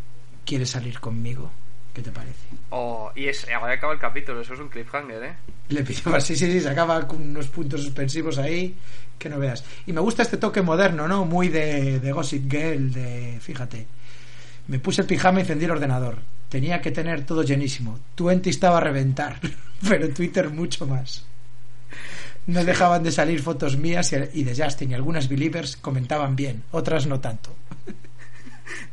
¿Quieres 0.45 0.71
salir 0.71 0.99
conmigo? 0.99 1.51
¿Qué 1.93 2.01
te 2.01 2.11
parece? 2.11 2.39
Oh, 2.69 3.11
y 3.15 3.25
es, 3.25 3.45
ahora 3.49 3.73
acaba 3.73 3.93
el 3.93 3.99
capítulo, 3.99 4.41
eso 4.41 4.53
es 4.53 4.59
un 4.59 4.69
cliffhanger, 4.69 5.23
¿eh? 5.23 5.35
Le 5.69 5.83
pidió 5.83 6.19
sí, 6.21 6.35
sí, 6.35 6.51
sí, 6.51 6.61
se 6.61 6.69
acaba 6.69 7.05
con 7.07 7.21
unos 7.21 7.47
puntos 7.47 7.83
suspensivos 7.83 8.37
ahí 8.37 8.75
que 9.17 9.29
no 9.29 9.39
veas. 9.39 9.63
Y 9.85 9.93
me 9.93 10.01
gusta 10.01 10.23
este 10.23 10.37
toque 10.37 10.61
moderno, 10.61 11.07
¿no? 11.07 11.25
Muy 11.25 11.49
de, 11.49 11.99
de 11.99 12.11
Gossip 12.11 12.49
Girl, 12.49 12.91
de, 12.91 13.39
fíjate. 13.41 13.85
Me 14.67 14.79
puse 14.79 15.01
el 15.01 15.07
pijama 15.07 15.39
y 15.39 15.41
encendí 15.41 15.65
el 15.65 15.71
ordenador. 15.71 16.17
Tenía 16.49 16.81
que 16.81 16.91
tener 16.91 17.25
todo 17.25 17.43
llenísimo. 17.43 17.99
Twenty 18.15 18.49
estaba 18.49 18.77
a 18.77 18.81
reventar, 18.81 19.39
pero 19.87 20.09
Twitter 20.09 20.49
mucho 20.49 20.87
más. 20.87 21.25
No 22.47 22.63
dejaban 22.63 23.03
de 23.03 23.11
salir 23.11 23.41
fotos 23.41 23.77
mías 23.77 24.13
y 24.13 24.43
de 24.43 24.55
Justin 24.55 24.91
y 24.91 24.93
algunas 24.95 25.29
believers 25.29 25.77
comentaban 25.77 26.35
bien, 26.35 26.63
otras 26.71 27.05
no 27.05 27.19
tanto. 27.19 27.50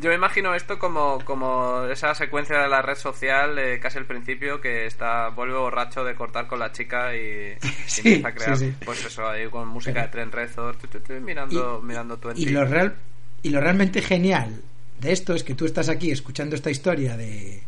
Yo 0.00 0.10
me 0.10 0.14
imagino 0.14 0.54
esto 0.54 0.78
como, 0.78 1.18
como 1.24 1.84
esa 1.86 2.14
secuencia 2.14 2.58
de 2.60 2.68
la 2.68 2.82
red 2.82 2.94
social, 2.94 3.58
eh, 3.58 3.80
casi 3.80 3.98
al 3.98 4.06
principio, 4.06 4.60
que 4.60 4.86
está 4.86 5.30
vuelve 5.30 5.58
borracho 5.58 6.04
de 6.04 6.14
cortar 6.14 6.46
con 6.46 6.60
la 6.60 6.70
chica 6.70 7.16
y, 7.16 7.56
empieza 7.98 8.28
a 8.28 8.32
crear, 8.32 8.56
sí, 8.56 8.66
sí. 8.66 8.76
pues 8.84 9.04
eso, 9.04 9.26
ahí 9.26 9.48
con 9.48 9.66
música 9.66 10.02
de 10.02 10.08
Tren 10.08 10.30
Rezor, 10.30 10.76
tu, 10.76 10.86
tu, 10.86 11.00
tu, 11.00 11.14
mirando, 11.14 11.82
mirando 11.82 12.16
Twenty. 12.16 12.42
Y 12.44 12.48
lo, 12.50 12.64
real, 12.64 12.94
y 13.42 13.50
lo 13.50 13.60
realmente 13.60 14.00
genial 14.00 14.62
de 15.00 15.12
esto 15.12 15.34
es 15.34 15.42
que 15.42 15.54
tú 15.54 15.64
estás 15.64 15.88
aquí 15.88 16.12
escuchando 16.12 16.54
esta 16.54 16.70
historia 16.70 17.16
de, 17.16 17.62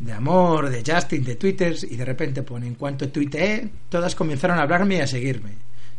de 0.00 0.12
amor, 0.12 0.70
de 0.70 0.82
Justin, 0.84 1.22
de 1.22 1.36
Twitter, 1.36 1.76
y 1.88 1.96
de 1.96 2.04
repente 2.04 2.42
pone, 2.42 2.66
en 2.66 2.74
cuanto 2.74 3.08
tuiteé, 3.08 3.68
todas 3.88 4.14
comenzaron 4.14 4.58
a 4.58 4.62
hablarme 4.62 4.96
y 4.96 5.00
a 5.00 5.06
seguirme. 5.06 5.52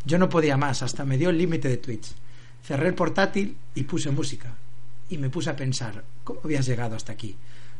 Yo 0.03 0.17
no 0.17 0.29
podía 0.29 0.57
más, 0.57 0.83
hasta 0.83 1.05
me 1.05 1.17
dio 1.17 1.29
el 1.29 1.37
límite 1.37 1.69
de 1.69 1.77
tweets. 1.77 2.13
Cerré 2.61 2.87
el 2.87 2.93
portátil 2.93 3.55
y 3.73 3.83
puse 3.83 4.11
música. 4.11 4.53
Y 5.09 5.17
me 5.17 5.29
puse 5.29 5.49
a 5.49 5.55
pensar, 5.55 6.03
¿cómo 6.23 6.39
habías 6.43 6.65
llegado 6.65 6.95
hasta 6.95 7.13
aquí? 7.13 7.35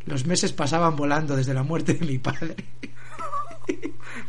Los 0.06 0.26
meses 0.26 0.54
pasaban 0.54 0.96
volando 0.96 1.36
desde 1.36 1.54
la 1.54 1.64
muerte 1.64 1.94
de 1.96 2.06
mi 2.06 2.20
padre. 2.20 2.56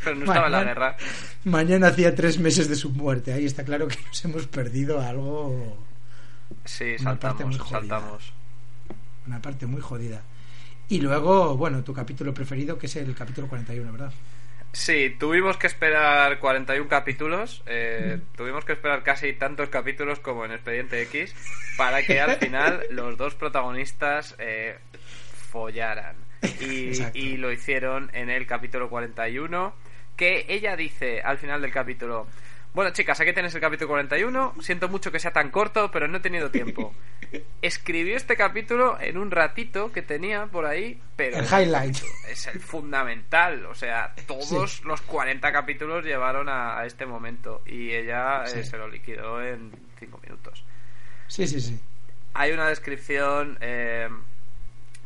Pero 0.03 0.15
no 0.15 0.21
estaba 0.25 0.45
en 0.47 0.51
la 0.51 0.57
Mañana- 0.59 0.63
guerra. 0.63 0.97
Mañana 1.43 1.87
hacía 1.87 2.15
tres 2.15 2.39
meses 2.39 2.67
de 2.67 2.75
su 2.75 2.89
muerte. 2.89 3.33
Ahí 3.33 3.45
está 3.45 3.63
claro 3.63 3.87
que 3.87 3.97
nos 4.05 4.25
hemos 4.25 4.47
perdido 4.47 4.99
algo 4.99 5.77
Sí, 6.65 6.95
Una 7.01 7.19
parte 7.19 7.43
saltamos, 7.43 7.57
jodida. 7.59 7.79
saltamos. 7.99 8.33
una 9.27 9.41
parte 9.41 9.65
muy 9.67 9.81
jodida. 9.81 10.21
Y 10.89 11.01
luego, 11.01 11.55
bueno, 11.57 11.83
tu 11.83 11.93
capítulo 11.93 12.33
preferido, 12.33 12.77
que 12.77 12.87
es 12.87 12.95
el 12.95 13.13
capítulo 13.13 13.47
41, 13.47 13.91
¿verdad? 13.91 14.11
Sí, 14.73 15.15
tuvimos 15.17 15.57
que 15.57 15.67
esperar 15.67 16.39
41 16.39 16.87
capítulos, 16.87 17.63
eh, 17.65 18.19
tuvimos 18.35 18.63
que 18.63 18.73
esperar 18.73 19.01
casi 19.03 19.33
tantos 19.33 19.69
capítulos 19.69 20.19
como 20.19 20.45
en 20.45 20.51
Expediente 20.51 21.01
X 21.03 21.33
para 21.77 22.03
que 22.03 22.19
al 22.19 22.35
final 22.35 22.83
los 22.91 23.17
dos 23.17 23.35
protagonistas 23.35 24.35
eh, 24.39 24.77
follaran. 25.51 26.15
Y, 26.61 26.91
y 27.13 27.37
lo 27.37 27.51
hicieron 27.51 28.11
en 28.13 28.29
el 28.29 28.45
capítulo 28.45 28.89
41, 28.89 29.73
que 30.15 30.45
ella 30.47 30.75
dice 30.75 31.21
al 31.21 31.39
final 31.39 31.61
del 31.61 31.71
capítulo, 31.71 32.27
bueno 32.77 32.91
chicas, 32.91 33.19
aquí 33.19 33.33
tenéis 33.33 33.55
el 33.55 33.61
capítulo 33.61 33.87
41, 33.87 34.53
siento 34.61 34.87
mucho 34.87 35.11
que 35.11 35.17
sea 35.17 35.33
tan 35.33 35.49
corto, 35.49 35.89
pero 35.89 36.07
no 36.07 36.17
he 36.17 36.19
tenido 36.19 36.51
tiempo. 36.51 36.93
Escribió 37.63 38.15
este 38.15 38.37
capítulo 38.37 39.01
en 39.01 39.17
un 39.17 39.31
ratito 39.31 39.91
que 39.91 40.03
tenía 40.03 40.45
por 40.45 40.67
ahí, 40.67 41.01
pero 41.15 41.37
El 41.37 41.45
highlight. 41.45 41.97
es 42.29 42.45
el 42.45 42.59
fundamental. 42.59 43.65
O 43.65 43.73
sea, 43.73 44.13
todos 44.27 44.83
los 44.83 45.01
40 45.01 45.51
capítulos 45.51 46.05
llevaron 46.05 46.49
a, 46.49 46.77
a 46.79 46.85
este 46.85 47.07
momento 47.07 47.63
y 47.65 47.93
ella 47.95 48.43
eh, 48.43 48.63
se 48.63 48.77
lo 48.77 48.87
liquidó 48.87 49.43
en 49.43 49.71
5 49.97 50.19
minutos. 50.21 50.63
Sí, 51.25 51.47
sí, 51.47 51.59
sí. 51.59 51.79
Hay 52.35 52.51
una 52.51 52.69
descripción 52.69 53.57
eh, 53.59 54.07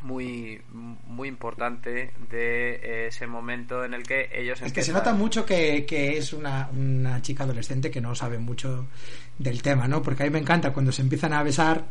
muy, 0.02 0.62
muy 0.72 1.28
importante 1.28 2.14
de 2.30 2.76
eh, 2.76 3.08
ese 3.08 3.28
momento 3.28 3.84
en 3.84 3.94
el 3.94 4.04
que 4.04 4.30
ellos 4.34 4.62
Es 4.62 4.74
que 4.74 4.84
se 4.84 4.94
nota 4.94 5.14
mucho 5.14 5.46
que, 5.46 5.86
que 5.86 6.18
es 6.18 6.34
una, 6.34 6.70
una 6.76 7.22
chica 7.22 7.44
adolescente 7.44 7.92
que 7.92 8.02
no 8.02 8.16
sabe 8.16 8.38
mucho 8.38 8.88
del 9.38 9.62
tema, 9.62 9.88
¿no? 9.88 10.02
Porque 10.02 10.24
a 10.24 10.26
mí 10.26 10.32
me 10.32 10.40
encanta 10.40 10.74
cuando 10.74 10.92
se 10.92 11.02
empiezan 11.02 11.34
a 11.34 11.44
besar 11.44 11.86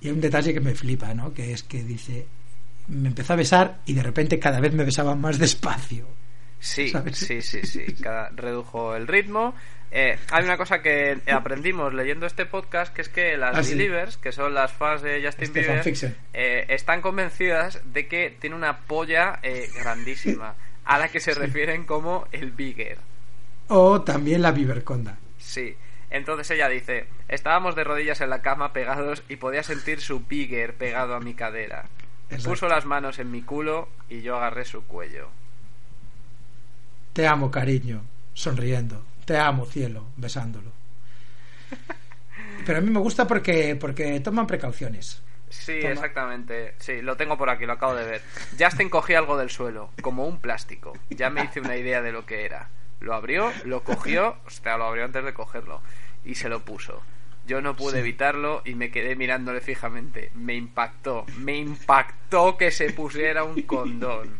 y 0.00 0.08
hay 0.08 0.12
un 0.12 0.20
detalle 0.20 0.52
que 0.52 0.60
me 0.60 0.74
flipa, 0.74 1.14
¿no? 1.14 1.32
Que 1.32 1.52
es 1.52 1.62
que 1.62 1.82
dice, 1.82 2.26
me 2.88 3.08
empezó 3.08 3.32
a 3.32 3.36
besar 3.36 3.80
y 3.86 3.94
de 3.94 4.02
repente 4.02 4.38
cada 4.38 4.60
vez 4.60 4.72
me 4.72 4.84
besaban 4.84 5.20
más 5.20 5.38
despacio. 5.38 6.06
Sí, 6.58 6.88
¿sabes? 6.88 7.18
sí, 7.18 7.42
sí, 7.42 7.60
sí. 7.64 7.84
Cada, 8.00 8.30
redujo 8.30 8.96
el 8.96 9.06
ritmo. 9.06 9.54
Eh, 9.90 10.18
hay 10.30 10.44
una 10.44 10.56
cosa 10.56 10.82
que 10.82 11.20
aprendimos 11.30 11.94
leyendo 11.94 12.26
este 12.26 12.44
podcast, 12.44 12.92
que 12.94 13.02
es 13.02 13.08
que 13.08 13.36
las 13.36 13.56
Ah, 13.56 13.62
sí. 13.62 13.74
Believers, 13.74 14.16
que 14.18 14.32
son 14.32 14.52
las 14.52 14.72
fans 14.72 15.00
de 15.02 15.22
Justin 15.24 15.44
Este 15.44 15.60
Bieber, 15.60 16.16
eh, 16.34 16.66
están 16.68 17.00
convencidas 17.00 17.80
de 17.84 18.06
que 18.08 18.36
tiene 18.38 18.56
una 18.56 18.78
polla 18.80 19.38
eh, 19.42 19.68
grandísima, 19.78 20.54
a 20.84 20.98
la 20.98 21.08
que 21.08 21.20
se 21.20 21.34
refieren 21.34 21.84
como 21.84 22.26
el 22.32 22.50
Bigger. 22.50 22.98
O 23.68 24.02
también 24.02 24.42
la 24.42 24.52
Viverconda. 24.52 25.18
Sí. 25.38 25.76
Entonces 26.10 26.50
ella 26.52 26.68
dice, 26.68 27.06
estábamos 27.28 27.74
de 27.74 27.84
rodillas 27.84 28.20
en 28.20 28.30
la 28.30 28.42
cama 28.42 28.72
pegados 28.72 29.22
y 29.28 29.36
podía 29.36 29.62
sentir 29.62 30.00
su 30.00 30.20
Bigger 30.20 30.74
pegado 30.74 31.14
a 31.14 31.20
mi 31.20 31.34
cadera. 31.34 31.86
Exacto. 32.28 32.50
Puso 32.50 32.68
las 32.68 32.84
manos 32.84 33.18
en 33.18 33.30
mi 33.30 33.42
culo 33.42 33.88
y 34.08 34.20
yo 34.20 34.36
agarré 34.36 34.64
su 34.64 34.84
cuello. 34.84 35.28
Te 37.12 37.26
amo, 37.26 37.50
cariño, 37.50 38.02
sonriendo. 38.34 39.02
Te 39.26 39.36
amo, 39.36 39.66
cielo, 39.66 40.06
besándolo. 40.16 40.72
Pero 42.64 42.78
a 42.78 42.80
mí 42.80 42.90
me 42.90 43.00
gusta 43.00 43.26
porque, 43.26 43.76
porque 43.76 44.18
toman 44.20 44.46
precauciones. 44.46 45.22
Sí, 45.48 45.78
Toma. 45.80 45.92
exactamente. 45.92 46.74
Sí, 46.78 47.00
lo 47.02 47.16
tengo 47.16 47.36
por 47.38 47.48
aquí, 47.50 47.66
lo 47.66 47.74
acabo 47.74 47.94
de 47.94 48.04
ver. 48.04 48.22
Justin 48.58 48.88
cogía 48.88 49.18
algo 49.18 49.36
del 49.36 49.50
suelo, 49.50 49.90
como 50.00 50.26
un 50.26 50.38
plástico. 50.40 50.92
Ya 51.10 51.30
me 51.30 51.44
hice 51.44 51.60
una 51.60 51.76
idea 51.76 52.02
de 52.02 52.12
lo 52.12 52.26
que 52.26 52.44
era. 52.44 52.68
Lo 53.00 53.14
abrió, 53.14 53.52
lo 53.64 53.84
cogió, 53.84 54.36
o 54.46 54.50
sea, 54.50 54.76
lo 54.78 54.84
abrió 54.86 55.04
antes 55.04 55.24
de 55.24 55.34
cogerlo, 55.34 55.82
y 56.24 56.34
se 56.34 56.48
lo 56.48 56.64
puso. 56.64 57.02
Yo 57.46 57.60
no 57.60 57.76
pude 57.76 57.92
Sí. 57.92 57.98
evitarlo 57.98 58.62
y 58.64 58.74
me 58.74 58.90
quedé 58.90 59.14
mirándole 59.14 59.60
fijamente. 59.60 60.32
Me 60.34 60.54
impactó, 60.54 61.24
me 61.38 61.56
impactó 61.56 62.56
que 62.56 62.72
se 62.72 62.90
pusiera 62.92 63.44
un 63.44 63.62
condón. 63.62 64.36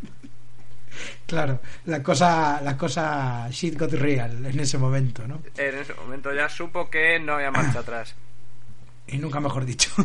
Claro, 1.27 1.61
la 1.87 2.03
cosa, 2.03 2.61
la 2.63 2.77
cosa 2.77 3.49
shit 3.51 3.79
got 3.79 3.93
real 3.93 4.45
en 4.47 4.61
ese 4.61 4.79
momento, 4.79 5.27
¿no? 5.27 5.43
En 5.57 5.75
ese 5.77 5.95
momento 5.95 6.33
ya 6.33 6.49
supo 6.49 6.89
que 6.89 7.19
no 7.19 7.35
había 7.35 7.51
marcha 7.51 7.81
atrás. 7.81 8.15
Y 9.09 9.19
nunca 9.19 9.39
mejor 9.39 9.65
dicho. 9.65 9.89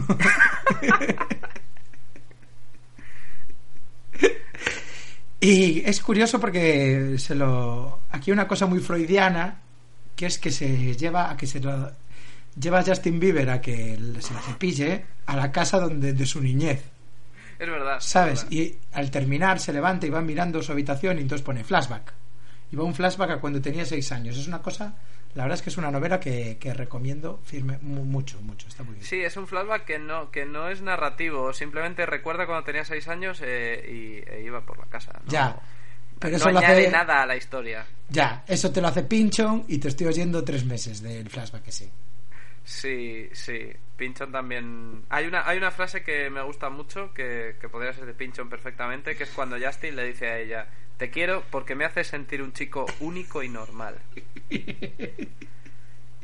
y 5.40 5.82
es 5.84 6.00
curioso 6.02 6.40
porque 6.40 7.16
se 7.18 7.34
lo 7.34 8.02
aquí 8.12 8.30
hay 8.30 8.34
una 8.34 8.48
cosa 8.48 8.68
muy 8.68 8.80
freudiana 8.80 9.60
que 10.16 10.28
es 10.28 10.38
que 10.38 10.52
se 10.52 10.96
lleva 10.96 11.32
a 11.32 11.38
que 11.38 11.48
se 11.48 11.60
lo 11.60 11.92
lleva 12.60 12.82
a 12.82 12.84
Justin 12.84 13.20
Bieber 13.20 13.50
a 13.50 13.60
que 13.60 13.98
se 14.20 14.36
la 14.36 14.42
cepille 14.42 15.04
a 15.26 15.36
la 15.36 15.52
casa 15.52 15.80
donde 15.80 16.14
de 16.14 16.26
su 16.28 16.42
niñez, 16.42 16.84
Es 17.62 17.70
verdad. 17.70 17.98
es 17.98 18.04
¿sabes? 18.06 18.44
verdad. 18.46 18.52
Y 18.58 18.78
al 18.94 19.12
terminar 19.12 19.60
se 19.60 19.72
levanta 19.72 20.08
y 20.08 20.10
va 20.10 20.22
mirando 20.22 20.62
su 20.64 20.72
habitación 20.72 21.18
y 21.20 21.22
entonces 21.22 21.46
pone 21.46 21.64
flashback. 21.64 22.14
Y 22.72 22.76
va 22.76 22.84
un 22.84 22.96
flashback 22.96 23.30
a 23.32 23.38
cuando 23.40 23.62
tenía 23.62 23.86
seis 23.86 24.12
años. 24.12 24.38
Es 24.38 24.48
una 24.48 24.62
cosa, 24.62 24.96
la 25.36 25.44
verdad 25.44 25.58
es 25.58 25.62
que 25.62 25.70
es 25.70 25.78
una 25.78 25.92
novela 25.92 26.20
que, 26.20 26.58
que 26.58 26.74
recomiendo 26.74 27.40
firme 27.44 27.78
mu- 27.82 28.04
mucho, 28.06 28.42
mucho. 28.42 28.68
Está 28.68 28.84
muy 28.84 28.96
bien. 28.96 29.06
Sí, 29.06 29.22
es 29.22 29.36
un 29.38 29.46
flashback 29.46 29.86
que 29.86 30.00
no, 30.00 30.32
que 30.32 30.46
no 30.46 30.70
es 30.70 30.82
narrativo, 30.82 31.54
simplemente 31.54 32.06
recuerda 32.06 32.46
cuando 32.48 32.64
tenía 32.64 32.84
seis 32.86 33.08
años 33.10 33.42
eh, 33.44 34.24
y 34.26 34.30
e 34.34 34.42
iba 34.44 34.62
por 34.62 34.80
la 34.80 34.86
casa. 34.86 35.12
¿no? 35.24 35.32
Ya, 35.32 35.56
pero 36.18 36.32
no 36.32 36.38
eso 36.38 36.50
lo 36.52 36.60
añade 36.60 36.82
hace- 36.88 36.92
nada 36.92 37.22
a 37.22 37.26
la 37.26 37.36
historia. 37.36 37.86
Ya, 38.10 38.44
eso 38.48 38.72
te 38.72 38.82
lo 38.82 38.88
hace 38.88 39.04
Pinchon 39.04 39.66
y 39.68 39.78
te 39.78 39.90
estoy 39.90 40.08
oyendo 40.08 40.44
tres 40.44 40.66
meses 40.66 41.02
del 41.02 41.30
flashback 41.30 41.68
ese. 41.68 41.86
Sí, 41.86 41.92
sí. 42.64 43.30
Pinchon 43.98 44.32
también. 44.32 45.04
Hay 45.10 45.28
una, 45.28 45.48
hay 45.48 45.58
una 45.58 45.72
frase 45.72 46.04
que 46.04 46.30
me 46.30 46.42
gusta 46.42 46.70
mucho, 46.70 47.14
que, 47.14 47.56
que 47.60 47.70
podría 47.70 47.94
ser 47.94 48.06
de 48.06 48.14
Pinchon 48.14 48.50
perfectamente, 48.50 49.16
que 49.16 49.24
es 49.24 49.32
cuando 49.32 49.58
Justin 49.60 49.96
le 49.96 50.06
dice 50.06 50.28
a 50.28 50.40
ella: 50.40 50.68
Te 50.98 51.10
quiero 51.10 51.44
porque 51.52 51.76
me 51.76 51.86
hace 51.86 52.04
sentir 52.04 52.42
un 52.42 52.54
chico 52.54 52.86
único 53.00 53.44
y 53.44 53.50
normal. 53.50 53.96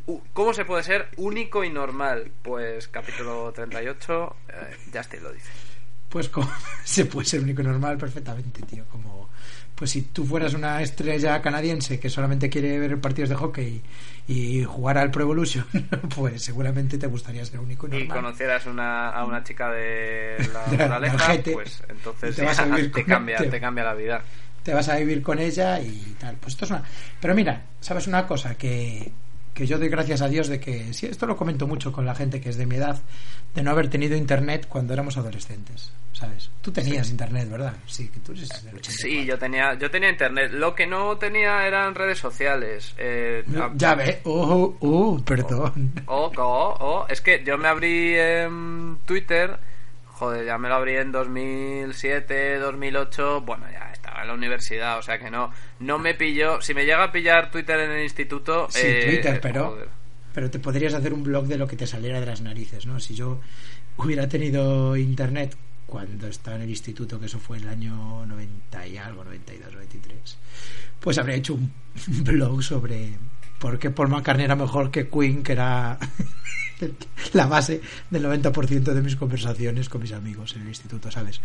Uh, 0.10 0.22
¿Cómo 0.32 0.54
se 0.54 0.64
puede 0.64 0.84
ser 0.84 1.10
único 1.18 1.66
y 1.66 1.70
normal? 1.70 2.32
Pues 2.42 2.88
capítulo 2.88 3.52
38, 3.52 4.36
eh, 4.48 4.78
Justin 4.94 5.22
lo 5.22 5.34
dice. 5.34 5.67
Pues 6.10 6.30
como, 6.30 6.50
se 6.84 7.06
puede 7.06 7.28
ser 7.28 7.42
único 7.42 7.62
y 7.62 7.66
normal 7.66 7.98
perfectamente, 7.98 8.62
tío. 8.64 8.86
Como, 8.92 9.30
pues 9.76 9.92
si 9.92 10.02
tú 10.04 10.26
fueras 10.26 10.54
una 10.54 10.82
estrella 10.82 11.42
canadiense 11.42 12.00
que 12.00 12.10
solamente 12.10 12.50
quiere 12.50 12.80
ver 12.80 13.00
partidos 13.00 13.30
de 13.30 13.36
hockey 13.36 13.82
y 14.28 14.64
jugar 14.64 14.98
al 14.98 15.12
Pro 15.12 15.24
Evolution, 15.24 15.66
pues 16.16 16.42
seguramente 16.44 16.98
te 16.98 17.08
gustaría 17.08 17.46
ser 17.46 17.60
único 17.60 17.88
y 17.88 17.96
Y 17.96 18.00
normal. 18.00 18.18
conocieras 18.24 18.66
una, 18.66 19.10
a 19.10 19.24
una 19.26 19.44
chica 19.44 19.70
de 19.72 20.38
la 20.52 21.10
Jete. 21.20 21.52
pues 21.54 21.84
entonces 21.90 22.36
Te 22.36 22.44
vas 22.44 22.60
a 22.60 22.66
vivir 22.66 22.92
te 22.92 23.06
cambia, 23.06 23.38
te 23.38 23.60
cambia 23.60 23.84
la 23.84 23.94
vida. 23.94 24.22
te 24.64 24.74
vas 24.74 24.90
a 24.90 24.98
vivir 24.98 25.22
con 25.22 25.40
ella 25.40 25.80
y 25.80 26.16
tal. 26.20 26.36
Pues 26.38 26.54
esto 26.56 26.66
es 26.66 26.72
una. 26.72 26.84
Pero 27.22 27.36
mira, 27.36 27.62
¿sabes 27.80 28.08
una 28.08 28.26
cosa? 28.28 28.56
Que, 28.56 29.12
que 29.58 29.66
yo 29.66 29.80
doy 29.80 29.90
gracias 29.90 30.22
a 30.22 30.28
Dios 30.28 30.48
de 30.50 30.60
que. 30.60 30.94
Sí, 30.94 31.08
esto 31.08 31.26
lo 31.26 31.36
comento 31.36 31.66
mucho 31.66 31.92
con 31.92 32.06
la 32.06 32.14
gente 32.14 32.40
que 32.40 32.50
es 32.50 32.58
de 32.58 32.68
mi 32.68 32.76
edad, 32.76 33.02
de 33.56 33.64
no 33.64 33.72
haber 33.72 33.90
tenido 33.90 34.16
internet 34.16 34.68
cuando 34.70 34.94
éramos 34.94 35.18
adolescentes. 35.18 35.92
¿Sabes? 36.14 36.50
Tú 36.62 36.72
tenías 36.72 37.10
internet, 37.10 37.50
¿verdad? 37.50 37.74
Sí, 37.86 38.10
que 38.10 38.20
tú 38.20 38.32
eres 38.34 38.50
del 38.64 38.76
84. 38.76 38.92
Sí, 38.92 39.26
yo 39.26 39.38
tenía, 39.38 39.74
yo 39.76 39.90
tenía 39.92 40.10
internet. 40.10 40.52
Lo 40.52 40.74
que 40.76 40.86
no 40.88 41.18
tenía 41.18 41.66
eran 41.68 41.94
redes 41.96 42.20
sociales. 42.20 42.94
Eh, 42.98 43.44
Ya 43.76 43.96
ve. 43.96 44.22
Oh, 44.26 44.76
oh, 44.80 45.20
perdón. 45.24 45.92
Oh, 46.08 46.32
oh, 46.38 46.78
oh. 46.80 47.06
Es 47.10 47.22
que 47.22 47.44
yo 47.44 47.58
me 47.58 47.68
abrí 47.68 48.16
en 48.16 48.98
Twitter. 49.06 49.58
Joder, 50.06 50.46
ya 50.46 50.58
me 50.58 50.70
lo 50.70 50.76
abrí 50.76 50.96
en 50.96 51.12
2007, 51.12 52.58
2008. 52.60 53.42
Bueno, 53.42 53.66
ya 53.72 53.92
en 54.22 54.28
la 54.28 54.34
universidad, 54.34 54.98
o 54.98 55.02
sea 55.02 55.20
que 55.20 55.30
no, 55.30 55.52
no 55.80 56.00
me 56.00 56.14
pilló. 56.14 56.62
Si 56.62 56.74
me 56.74 56.86
llega 56.86 57.04
a 57.04 57.12
pillar 57.12 57.52
Twitter 57.52 57.80
en 57.80 57.92
el 57.92 58.04
instituto. 58.04 58.68
Sí, 58.70 58.82
eh, 58.84 59.06
Twitter, 59.06 59.40
pero. 59.42 59.70
joder. 59.70 59.90
Pero 60.34 60.52
te 60.52 60.60
podrías 60.60 60.94
hacer 60.94 61.14
un 61.14 61.24
blog 61.24 61.48
de 61.48 61.58
lo 61.58 61.68
que 61.68 61.76
te 61.76 61.88
saliera 61.88 62.20
de 62.20 62.28
las 62.28 62.42
narices, 62.42 62.86
¿no? 62.86 63.00
Si 63.00 63.16
yo 63.16 63.40
hubiera 63.98 64.28
tenido 64.30 64.96
internet 64.96 65.58
cuando 65.88 66.28
estaba 66.28 66.58
en 66.58 66.64
el 66.64 66.70
instituto, 66.70 67.20
que 67.20 67.26
eso 67.26 67.40
fue 67.40 67.58
el 67.58 67.68
año 67.68 68.26
90 68.26 68.88
y 68.88 68.98
algo, 68.98 69.24
92, 69.24 69.74
93, 69.74 70.38
pues 71.00 71.18
habría 71.18 71.38
hecho 71.38 71.56
un 71.56 71.74
blog 72.24 72.62
sobre 72.62 73.18
por 73.58 73.80
qué 73.80 73.90
Paul 73.90 74.10
McCartney 74.10 74.46
era 74.46 74.56
mejor 74.56 74.92
que 74.92 75.10
Queen, 75.10 75.42
que 75.42 75.54
era 75.54 75.98
la 77.34 77.48
base 77.48 77.82
del 78.10 78.26
90% 78.26 78.82
de 78.82 79.02
mis 79.02 79.16
conversaciones 79.16 79.90
con 79.90 80.02
mis 80.02 80.12
amigos 80.12 80.56
en 80.56 80.64
el 80.64 80.68
instituto, 80.68 81.10
¿sabes? 81.10 81.42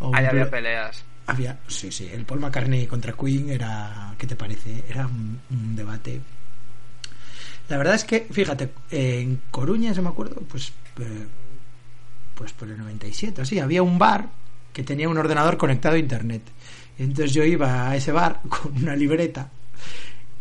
O 0.00 0.14
Ahí 0.14 0.24
había 0.24 0.50
peleas. 0.50 1.04
Había, 1.26 1.58
sí, 1.68 1.92
sí, 1.92 2.10
el 2.12 2.24
Paul 2.24 2.40
McCartney 2.40 2.86
contra 2.86 3.12
Queen 3.12 3.50
era, 3.50 4.14
¿qué 4.18 4.26
te 4.26 4.36
parece? 4.36 4.84
Era 4.88 5.06
un, 5.06 5.76
debate. 5.76 6.20
La 7.68 7.78
verdad 7.78 7.94
es 7.94 8.04
que, 8.04 8.26
fíjate, 8.30 8.70
en 8.90 9.40
Coruña, 9.50 9.94
se 9.94 10.02
me 10.02 10.08
acuerdo, 10.08 10.36
pues, 10.48 10.72
eh, 10.98 11.26
pues 12.34 12.52
por 12.52 12.68
el 12.68 12.78
97, 12.78 13.42
así, 13.42 13.58
había 13.58 13.82
un 13.82 13.98
bar 13.98 14.28
que 14.72 14.82
tenía 14.82 15.08
un 15.08 15.18
ordenador 15.18 15.56
conectado 15.56 15.94
a 15.94 15.98
internet. 15.98 16.42
Entonces 16.98 17.32
yo 17.32 17.44
iba 17.44 17.90
a 17.90 17.96
ese 17.96 18.12
bar 18.12 18.40
con 18.48 18.76
una 18.76 18.96
libreta, 18.96 19.50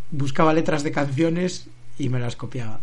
buscaba 0.09 0.53
letras 0.53 0.83
de 0.83 0.91
canciones 0.91 1.67
y 1.97 2.09
me 2.09 2.19
las 2.19 2.35
copiaba. 2.35 2.79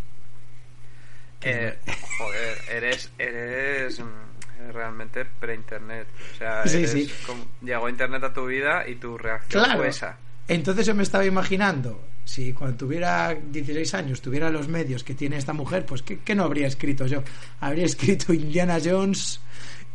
Eh, 1.40 1.78
joder, 2.18 2.58
eres, 2.68 3.10
eres 3.16 4.00
mm, 4.00 4.37
realmente 4.72 5.24
pre-internet. 5.24 6.06
O 6.34 6.38
sea, 6.38 6.66
Sí, 6.66 6.78
eres 6.78 6.90
sí. 6.92 7.10
como- 7.26 7.46
llegó 7.62 7.88
internet 7.88 8.22
a 8.24 8.32
tu 8.32 8.46
vida 8.46 8.88
y 8.88 8.96
tu 8.96 9.16
reacción 9.18 9.64
Claro. 9.64 9.78
fue 9.80 9.88
esa. 9.88 10.16
Entonces 10.48 10.86
yo 10.86 10.94
me 10.94 11.02
estaba 11.02 11.24
imaginando, 11.26 12.02
si 12.24 12.52
cuando 12.52 12.76
tuviera 12.76 13.34
16 13.34 13.92
años 13.94 14.20
tuviera 14.22 14.48
los 14.50 14.68
medios 14.68 15.04
que 15.04 15.14
tiene 15.14 15.36
esta 15.36 15.52
mujer, 15.52 15.84
pues 15.84 16.02
¿qué, 16.02 16.20
qué 16.20 16.34
no 16.34 16.44
habría 16.44 16.66
escrito 16.66 17.06
yo? 17.06 17.22
Habría 17.60 17.84
escrito 17.84 18.32
Indiana 18.32 18.78
Jones 18.82 19.40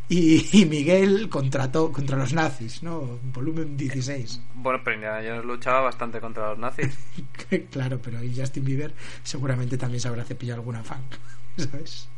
y, 0.09 0.61
y 0.61 0.65
Miguel 0.65 1.27
contra, 1.29 1.71
to- 1.71 1.91
contra 1.91 2.17
los 2.17 2.33
nazis, 2.33 2.83
¿no? 2.83 3.19
Volumen 3.33 3.75
16. 3.77 4.41
Bueno, 4.53 4.79
pero 4.83 4.95
Indiana 4.97 5.21
Jones 5.27 5.45
luchaba 5.45 5.81
bastante 5.81 6.19
contra 6.19 6.49
los 6.49 6.59
nazis. 6.59 6.95
claro, 7.71 7.99
pero 7.99 8.19
Justin 8.35 8.63
Bieber 8.65 8.93
seguramente 9.23 9.75
también 9.77 10.01
se 10.01 10.07
habrá 10.07 10.23
cepillado 10.23 10.59
alguna 10.59 10.83
fan, 10.83 11.01
¿sabes? 11.57 12.09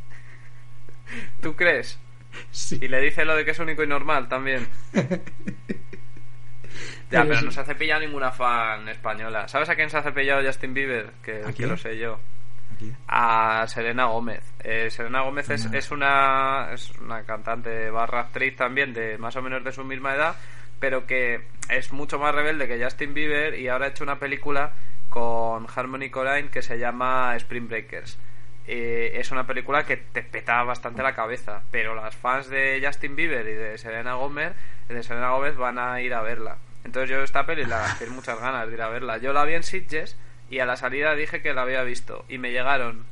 ¿Tú 1.40 1.54
crees? 1.54 1.98
Sí. 2.50 2.78
Y 2.80 2.88
le 2.88 3.00
dice 3.00 3.24
lo 3.24 3.34
de 3.36 3.44
que 3.44 3.50
es 3.52 3.58
único 3.58 3.82
y 3.82 3.86
normal 3.86 4.28
también. 4.28 4.66
Ya, 7.10 7.20
Pero 7.22 7.28
pero 7.28 7.38
sí. 7.38 7.44
no 7.46 7.50
se 7.52 7.60
ha 7.60 7.64
cepillado 7.64 8.00
ninguna 8.00 8.32
fan 8.32 8.88
española. 8.88 9.46
¿Sabes 9.46 9.68
a 9.68 9.76
quién 9.76 9.88
se 9.90 9.96
ha 9.96 10.02
cepillado 10.02 10.44
Justin 10.44 10.74
Bieber? 10.74 11.12
Que, 11.22 11.42
¿A 11.44 11.66
lo 11.66 11.76
sé 11.76 11.96
yo. 11.96 12.18
Aquí. 12.74 12.92
A 13.06 13.64
Selena 13.68 14.06
Gómez. 14.06 14.42
Eh, 14.64 14.90
Selena 14.90 15.22
Gómez 15.22 15.48
es, 15.50 15.66
es 15.72 15.90
una 15.92 16.70
es 16.72 16.90
una 16.98 17.22
cantante 17.22 17.90
barra 17.90 18.22
actriz 18.22 18.56
también 18.56 18.92
de 18.92 19.18
más 19.18 19.36
o 19.36 19.42
menos 19.42 19.62
de 19.62 19.70
su 19.72 19.84
misma 19.84 20.14
edad, 20.16 20.34
pero 20.80 21.06
que 21.06 21.46
es 21.68 21.92
mucho 21.92 22.18
más 22.18 22.34
rebelde 22.34 22.66
que 22.66 22.82
Justin 22.82 23.14
Bieber 23.14 23.58
y 23.58 23.68
ahora 23.68 23.86
ha 23.86 23.88
hecho 23.90 24.02
una 24.04 24.18
película 24.18 24.72
con 25.08 25.66
Harmony 25.74 26.10
Corrine 26.10 26.50
que 26.50 26.60
se 26.60 26.76
llama 26.76 27.36
Spring 27.36 27.68
Breakers. 27.68 28.18
Eh, 28.68 29.12
es 29.14 29.30
una 29.30 29.46
película 29.46 29.84
que 29.84 29.96
te 29.96 30.22
peta 30.22 30.62
bastante 30.64 31.02
la 31.02 31.14
cabeza, 31.14 31.62
pero 31.70 31.94
las 31.94 32.16
fans 32.16 32.48
de 32.48 32.82
Justin 32.84 33.14
Bieber 33.14 33.46
y 33.46 33.52
de 33.52 33.78
Selena 33.78 34.14
Gómez, 34.14 34.54
de 34.88 35.02
Selena 35.02 35.30
Gómez 35.30 35.56
van 35.56 35.78
a 35.78 36.00
ir 36.00 36.14
a 36.14 36.22
verla. 36.22 36.56
Entonces 36.84 37.10
yo 37.10 37.22
esta 37.22 37.46
peli 37.46 37.64
la 37.64 37.96
tengo 37.98 38.14
muchas 38.14 38.40
ganas 38.40 38.66
de 38.68 38.74
ir 38.74 38.82
a 38.82 38.88
verla. 38.88 39.18
Yo 39.18 39.32
la 39.32 39.44
vi 39.44 39.54
en 39.54 39.62
Sitges 39.62 40.16
y 40.50 40.58
a 40.60 40.66
la 40.66 40.76
salida 40.76 41.14
dije 41.14 41.42
que 41.42 41.54
la 41.54 41.62
había 41.62 41.82
visto 41.82 42.24
y 42.28 42.38
me 42.38 42.52
llegaron 42.52 43.04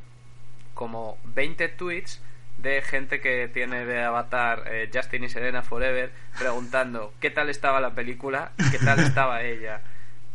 como 0.73 1.17
20 1.23 1.69
tweets 1.69 2.21
de 2.57 2.81
gente 2.81 3.19
que 3.19 3.47
tiene 3.47 3.85
de 3.85 4.03
avatar 4.03 4.63
eh, 4.67 4.89
Justin 4.93 5.25
y 5.25 5.29
Serena 5.29 5.61
Forever 5.61 6.11
preguntando 6.37 7.13
qué 7.19 7.29
tal 7.29 7.49
estaba 7.49 7.81
la 7.81 7.93
película 7.93 8.51
y 8.57 8.71
qué 8.71 8.79
tal 8.79 8.99
estaba 8.99 9.41
ella. 9.43 9.81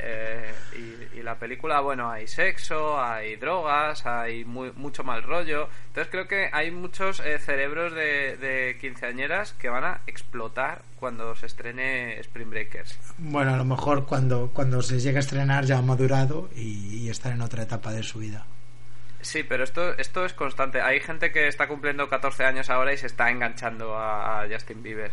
Eh, 0.02 0.52
y, 0.76 1.18
y 1.18 1.22
la 1.22 1.36
película, 1.36 1.80
bueno, 1.80 2.10
hay 2.10 2.26
sexo, 2.26 3.00
hay 3.00 3.36
drogas, 3.36 4.06
hay 4.06 4.44
muy, 4.44 4.72
mucho 4.72 5.04
mal 5.04 5.22
rollo. 5.22 5.68
Entonces 5.88 6.10
creo 6.10 6.26
que 6.26 6.48
hay 6.52 6.70
muchos 6.70 7.20
eh, 7.20 7.38
cerebros 7.38 7.92
de, 7.94 8.36
de 8.36 8.78
quinceañeras 8.80 9.52
que 9.52 9.68
van 9.68 9.84
a 9.84 10.00
explotar 10.06 10.82
cuando 10.98 11.34
se 11.34 11.46
estrene 11.46 12.18
Spring 12.20 12.50
Breakers. 12.50 12.98
Bueno, 13.18 13.54
a 13.54 13.56
lo 13.56 13.64
mejor 13.64 14.06
cuando, 14.06 14.50
cuando 14.52 14.82
se 14.82 14.98
llegue 14.98 15.18
a 15.18 15.20
estrenar 15.20 15.64
ya 15.64 15.78
ha 15.78 15.82
madurado 15.82 16.48
y, 16.54 17.04
y 17.04 17.10
estar 17.10 17.32
en 17.32 17.42
otra 17.42 17.62
etapa 17.62 17.92
de 17.92 18.02
su 18.02 18.18
vida. 18.18 18.46
Sí, 19.22 19.42
pero 19.42 19.64
esto, 19.64 19.96
esto 19.98 20.24
es 20.24 20.32
constante. 20.32 20.80
Hay 20.80 21.00
gente 21.00 21.30
que 21.30 21.46
está 21.46 21.68
cumpliendo 21.68 22.08
14 22.08 22.44
años 22.44 22.70
ahora 22.70 22.92
y 22.92 22.96
se 22.96 23.06
está 23.06 23.30
enganchando 23.30 23.96
a, 23.96 24.42
a 24.42 24.48
Justin 24.48 24.82
Bieber. 24.82 25.12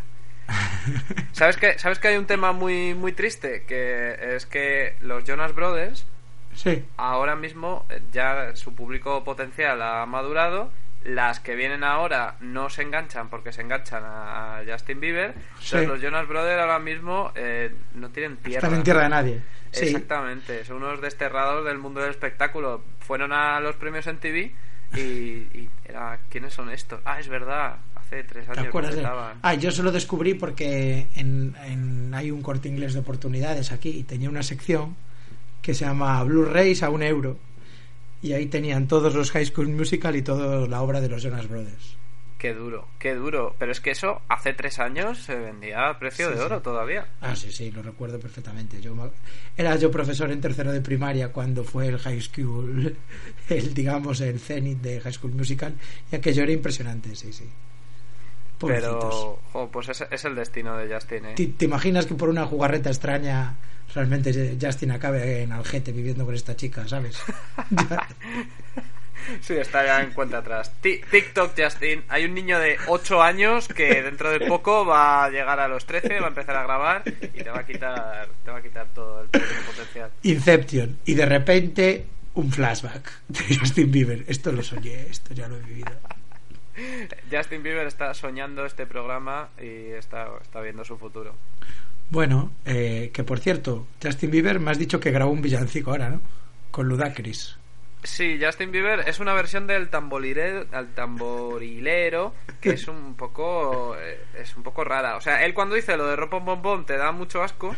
¿Sabes 1.34 1.58
que, 1.58 1.78
¿Sabes 1.80 2.00
que 2.00 2.08
hay 2.10 2.18
un 2.18 2.26
tema 2.26 2.52
muy, 2.52 2.94
muy 2.94 3.12
triste? 3.14 3.64
Que 3.68 4.36
es 4.36 4.46
que 4.46 4.96
los 5.02 5.24
Jonas 5.24 5.54
Brothers 5.54 6.06
Sí. 6.56 6.84
ahora 6.98 7.36
mismo 7.36 7.86
eh, 7.90 8.02
ya 8.12 8.56
su 8.56 8.74
público 8.74 9.24
potencial 9.24 9.82
ha 9.82 10.06
madurado. 10.06 10.72
Las 11.04 11.40
que 11.40 11.56
vienen 11.56 11.84
ahora 11.84 12.36
no 12.40 12.70
se 12.70 12.82
enganchan 12.82 13.30
porque 13.30 13.54
se 13.54 13.62
enganchan 13.62 14.04
a, 14.04 14.58
a 14.58 14.64
Justin 14.68 15.00
Bieber. 15.00 15.36
Sí. 15.60 15.78
Entonces 15.78 15.88
los 15.88 16.02
Jonas 16.02 16.28
Brothers 16.28 16.60
ahora 16.60 16.80
mismo 16.80 17.32
eh, 17.36 17.72
no 17.94 18.10
tienen 18.10 18.38
tierra. 18.38 18.66
Están 18.68 18.80
en 18.80 18.84
tierra 18.84 19.04
de 19.04 19.10
nadie. 19.10 19.42
Sí. 19.72 19.86
Exactamente, 19.86 20.66
son 20.66 20.78
unos 20.78 21.00
desterrados 21.02 21.64
del 21.66 21.78
mundo 21.78 22.02
del 22.02 22.10
espectáculo. 22.10 22.84
Fueron 23.00 23.32
a 23.32 23.60
los 23.60 23.76
premios 23.76 24.08
en 24.08 24.18
TV 24.18 24.54
y, 24.96 25.00
y 25.00 25.70
era, 25.86 26.18
¿quiénes 26.30 26.54
son 26.54 26.70
estos? 26.72 27.00
Ah, 27.06 27.20
es 27.20 27.28
verdad, 27.28 27.76
hace 28.08 28.24
tres 28.24 28.46
¿Te 28.46 28.52
años 28.52 28.62
que 28.64 28.68
acuerdas 28.70 28.96
de. 28.96 29.06
Ah, 29.42 29.54
yo 29.56 29.72
se 29.72 29.84
lo 29.84 29.92
descubrí 29.92 30.34
porque 30.34 31.08
en, 31.16 31.56
en- 31.66 32.14
hay 32.14 32.32
un 32.32 32.42
corte 32.42 32.68
inglés 32.70 32.94
de 32.94 33.00
oportunidades 33.02 33.72
aquí 33.72 33.90
y 33.90 34.04
tenía 34.04 34.30
una 34.30 34.44
sección 34.44 34.96
que 35.62 35.74
se 35.74 35.86
llama 35.86 36.24
Blu-rays 36.24 36.84
a 36.84 36.90
un 36.90 37.04
euro. 37.04 37.38
Y 38.22 38.34
ahí 38.34 38.48
tenían 38.48 38.88
todos 38.88 39.14
los 39.14 39.30
High 39.32 39.46
School 39.46 39.68
Musical 39.70 40.16
y 40.16 40.22
toda 40.24 40.68
la 40.68 40.82
obra 40.82 41.02
de 41.02 41.10
los 41.10 41.22
Jonas 41.22 41.48
Brothers. 41.48 41.96
Qué 42.40 42.54
duro, 42.54 42.88
qué 43.00 43.14
duro. 43.16 43.56
Pero 43.60 43.72
es 43.72 43.80
que 43.82 43.92
eso 43.92 44.22
hace 44.30 44.54
tres 44.54 44.78
años 44.80 45.20
se 45.20 45.36
vendía 45.36 45.90
a 45.90 45.98
precio 46.00 46.28
Sí, 46.28 46.32
de 46.34 46.38
sí. 46.40 46.44
oro 46.46 46.62
todavía. 46.62 47.06
Ah, 47.22 47.36
sí, 47.36 47.52
sí, 47.52 47.72
lo 47.72 47.82
recuerdo 47.82 48.20
perfectamente. 48.20 48.80
Yo 48.82 48.96
era 49.56 49.76
yo 49.76 49.90
profesor 49.92 50.32
en 50.32 50.40
tercero 50.42 50.72
de 50.72 50.82
primaria 50.82 51.30
cuando 51.32 51.64
fue 51.64 51.88
el 51.88 51.98
High 52.00 52.22
School, 52.22 52.96
el 53.50 53.74
digamos 53.74 54.22
el 54.22 54.40
cenit 54.40 54.80
de 54.82 55.00
High 55.02 55.14
School 55.14 55.34
Musical 55.34 55.74
y 56.12 56.16
aquello 56.16 56.44
era 56.44 56.52
impresionante, 56.52 57.16
sí, 57.16 57.34
sí. 57.34 57.46
Pobrecitos. 58.58 59.00
Pero, 59.00 59.40
jo, 59.54 59.70
pues 59.72 59.90
es, 59.90 60.06
es 60.10 60.26
el 60.26 60.36
destino 60.36 60.76
de 60.78 60.94
Justin, 60.94 61.26
¿eh? 61.28 61.34
¿Te, 61.36 61.48
te 61.48 61.66
imaginas 61.66 62.06
que 62.06 62.16
por 62.16 62.30
una 62.30 62.46
jugarreta 62.46 62.90
extraña 62.90 63.56
realmente 63.94 64.58
Justin 64.62 64.92
acabe 64.92 65.44
en 65.44 65.52
Algete 65.54 65.92
viviendo 65.92 66.26
con 66.26 66.36
esta 66.36 66.56
chica, 66.56 66.88
¿sabes? 66.88 67.22
Sí, 69.42 69.56
está 69.56 69.86
ya 69.86 70.02
en 70.02 70.12
cuenta 70.12 70.38
atrás. 70.38 70.72
Ti- 70.80 71.02
TikTok, 71.12 71.52
Justin. 71.58 72.04
Hay 72.08 72.24
un 72.24 72.34
niño 72.34 72.60
de 72.60 72.78
8 72.88 73.22
años 73.22 73.68
que 73.68 74.02
dentro 74.02 74.30
de 74.32 74.40
poco 74.48 74.86
va 74.86 75.26
a 75.26 75.30
llegar 75.30 75.60
a 75.60 75.68
los 75.68 75.86
13, 75.86 76.20
va 76.22 76.28
a 76.28 76.30
empezar 76.30 76.56
a 76.56 76.64
grabar 76.64 77.04
y 77.06 77.44
te 77.44 77.50
va 77.50 77.60
a 77.60 77.66
quitar, 77.66 78.30
te 78.46 78.52
va 78.52 78.60
a 78.60 78.62
quitar 78.62 78.88
todo 78.94 79.22
el 79.24 79.28
potencial. 79.28 80.12
Inception 80.24 80.98
y 81.04 81.16
de 81.16 81.26
repente 81.26 82.06
un 82.36 82.50
flashback 82.52 83.12
de 83.28 83.58
Justin 83.58 83.92
Bieber. 83.92 84.24
Esto 84.28 84.52
lo 84.54 84.64
soñé, 84.64 85.08
esto 85.10 85.34
ya 85.34 85.50
lo 85.50 85.58
he 85.58 85.62
vivido. 85.62 85.92
Justin 87.32 87.64
Bieber 87.64 87.88
está 87.88 88.14
soñando 88.14 88.66
este 88.66 88.86
programa 88.86 89.50
y 89.60 89.92
está, 89.92 90.30
está 90.42 90.62
viendo 90.62 90.84
su 90.84 90.98
futuro. 90.98 91.36
Bueno, 92.10 92.52
eh, 92.66 93.12
que 93.14 93.24
por 93.24 93.40
cierto, 93.40 93.88
Justin 94.02 94.32
Bieber 94.32 94.60
me 94.60 94.72
has 94.72 94.80
dicho 94.80 95.00
que 95.00 95.12
grabó 95.12 95.32
un 95.32 95.42
villancico 95.42 95.92
ahora, 95.92 96.10
¿no? 96.10 96.22
Con 96.72 96.88
Ludacris. 96.88 97.58
Sí, 98.04 98.40
Justin 98.42 98.72
Bieber 98.72 99.02
es 99.08 99.20
una 99.20 99.34
versión 99.34 99.68
del 99.68 99.90
tamborilero, 99.90 100.66
al 100.72 100.94
tamborilero 100.94 102.34
que 102.62 102.70
es 102.70 102.88
un 102.88 103.16
poco 103.16 103.98
eh, 103.98 104.20
es 104.40 104.56
un 104.56 104.64
poco 104.64 104.84
rara. 104.84 105.18
O 105.18 105.22
sea, 105.22 105.44
él 105.44 105.54
cuando 105.54 105.76
dice 105.76 105.98
lo 105.98 106.08
de 106.08 106.16
ropón 106.16 106.46
bombón 106.46 106.86
te 106.86 106.96
da 106.96 107.12
mucho 107.12 107.44
asco, 107.44 107.76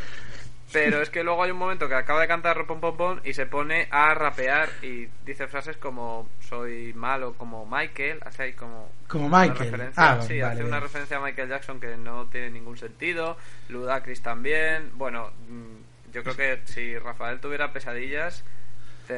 pero 0.72 1.02
es 1.02 1.10
que 1.10 1.24
luego 1.24 1.44
hay 1.44 1.52
un 1.52 1.58
momento 1.58 1.88
que 1.88 1.96
acaba 1.96 2.22
de 2.22 2.28
cantar 2.28 2.56
ropón 2.58 2.80
bombón 2.82 3.22
y 3.26 3.34
se 3.34 3.46
pone 3.46 3.88
a 3.92 4.14
rapear 4.14 4.70
y 4.82 5.08
dice 5.26 5.48
frases 5.48 5.78
como 5.78 6.30
soy 6.48 6.94
malo 6.94 7.34
como 7.34 7.66
Michael, 7.66 8.20
así 8.26 8.42
hay 8.44 8.54
como 8.54 8.90
Como 9.08 9.26
una 9.28 9.42
Michael. 9.42 9.72
referencia- 9.72 10.12
Ah, 10.12 10.22
sí, 10.22 10.40
vale, 10.40 10.54
hace 10.54 10.64
una 10.64 10.80
referencia 10.80 11.18
a 11.18 11.22
Michael 11.22 11.50
Jackson 11.50 11.80
que 11.80 11.98
no 11.98 12.26
tiene 12.28 12.50
ningún 12.52 12.78
sentido. 12.78 13.38
Ludacris 13.70 14.22
también. 14.22 14.92
Bueno, 14.96 15.32
mm, 15.48 16.12
yo 16.14 16.24
creo 16.24 16.36
que 16.36 16.60
si 16.66 16.98
Rafael 16.98 17.40
tuviera 17.40 17.72
pesadillas, 17.74 18.44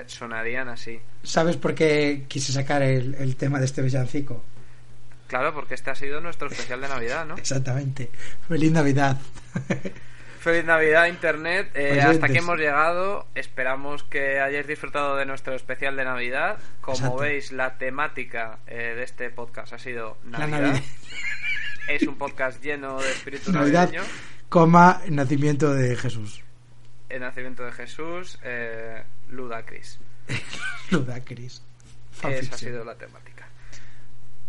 sonarían 0.07 0.69
así. 0.69 1.01
¿Sabes 1.23 1.57
por 1.57 1.75
qué 1.75 2.23
quise 2.29 2.53
sacar 2.53 2.81
el, 2.81 3.13
el 3.15 3.35
tema 3.35 3.59
de 3.59 3.65
este 3.65 3.81
villancico? 3.81 4.43
Claro, 5.27 5.53
porque 5.53 5.73
este 5.75 5.89
ha 5.89 5.95
sido 5.95 6.19
nuestro 6.21 6.47
especial 6.47 6.79
de 6.81 6.87
Navidad, 6.89 7.25
¿no? 7.25 7.35
Exactamente. 7.37 8.09
Feliz 8.47 8.71
Navidad. 8.71 9.17
Feliz 10.41 10.65
Navidad, 10.65 11.05
Internet. 11.05 11.69
Eh, 11.75 12.01
hasta 12.01 12.25
aquí 12.25 12.39
hemos 12.39 12.57
llegado. 12.57 13.27
Esperamos 13.35 14.03
que 14.03 14.39
hayáis 14.39 14.65
disfrutado 14.65 15.15
de 15.15 15.23
nuestro 15.23 15.53
especial 15.53 15.95
de 15.95 16.03
Navidad. 16.03 16.57
Como 16.81 16.97
Exacto. 16.97 17.17
veis, 17.17 17.51
la 17.51 17.77
temática 17.77 18.57
eh, 18.65 18.95
de 18.95 19.03
este 19.03 19.29
podcast 19.29 19.71
ha 19.73 19.77
sido 19.77 20.17
Navidad. 20.23 20.61
Navidad. 20.61 20.81
Es 21.87 22.07
un 22.07 22.15
podcast 22.17 22.63
lleno 22.63 22.99
de 22.99 23.11
espíritu 23.11 23.51
Navidad, 23.51 23.85
navideño. 23.85 24.03
coma, 24.49 25.01
nacimiento 25.09 25.73
de 25.75 25.95
Jesús. 25.95 26.41
El 27.09 27.21
nacimiento 27.21 27.63
de 27.63 27.71
Jesús, 27.73 28.39
eh, 28.43 29.03
Ludacris. 29.29 29.99
Ludacris. 30.89 31.61
Esa 32.23 32.55
ha 32.55 32.57
sido 32.57 32.83
la 32.83 32.95
temática. 32.95 33.47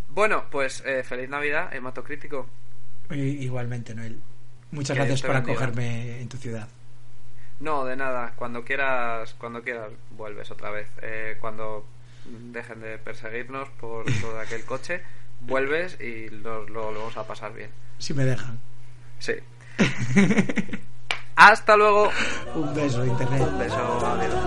Bueno, 0.09 0.47
pues 0.51 0.83
eh, 0.87 1.03
feliz 1.03 1.29
Navidad, 1.29 1.75
hematocrítico. 1.75 2.49
Igualmente, 3.11 3.95
Noel. 3.95 4.19
Muchas 4.73 4.97
gracias 4.97 5.23
por 5.23 5.37
acogerme 5.37 6.21
en 6.21 6.29
tu 6.29 6.37
ciudad. 6.37 6.67
No, 7.61 7.85
de 7.85 7.95
nada. 7.95 8.33
Cuando 8.35 8.65
quieras, 8.65 9.35
cuando 9.39 9.63
quieras 9.63 9.93
vuelves 10.11 10.51
otra 10.51 10.71
vez. 10.71 10.89
Eh, 11.03 11.37
cuando 11.41 11.87
dejen 12.25 12.81
de 12.81 12.99
perseguirnos 12.99 13.69
por 13.81 14.05
todo 14.21 14.41
aquel 14.41 14.65
coche, 14.65 15.03
vuelves 15.41 16.01
y 16.01 16.29
lo, 16.31 16.69
lo, 16.69 16.93
vamos 16.93 17.17
a 17.17 17.27
pasar 17.27 17.55
bien. 17.55 17.71
Si 17.99 18.15
me 18.15 18.25
dejan. 18.25 18.59
Sí. 19.19 19.35
Hasta 21.37 21.77
luego. 21.77 22.11
Un 22.55 22.75
beso, 22.75 23.05
Internet. 23.05 23.43
Un 23.43 23.59
beso, 23.59 24.07
adiós. 24.07 24.43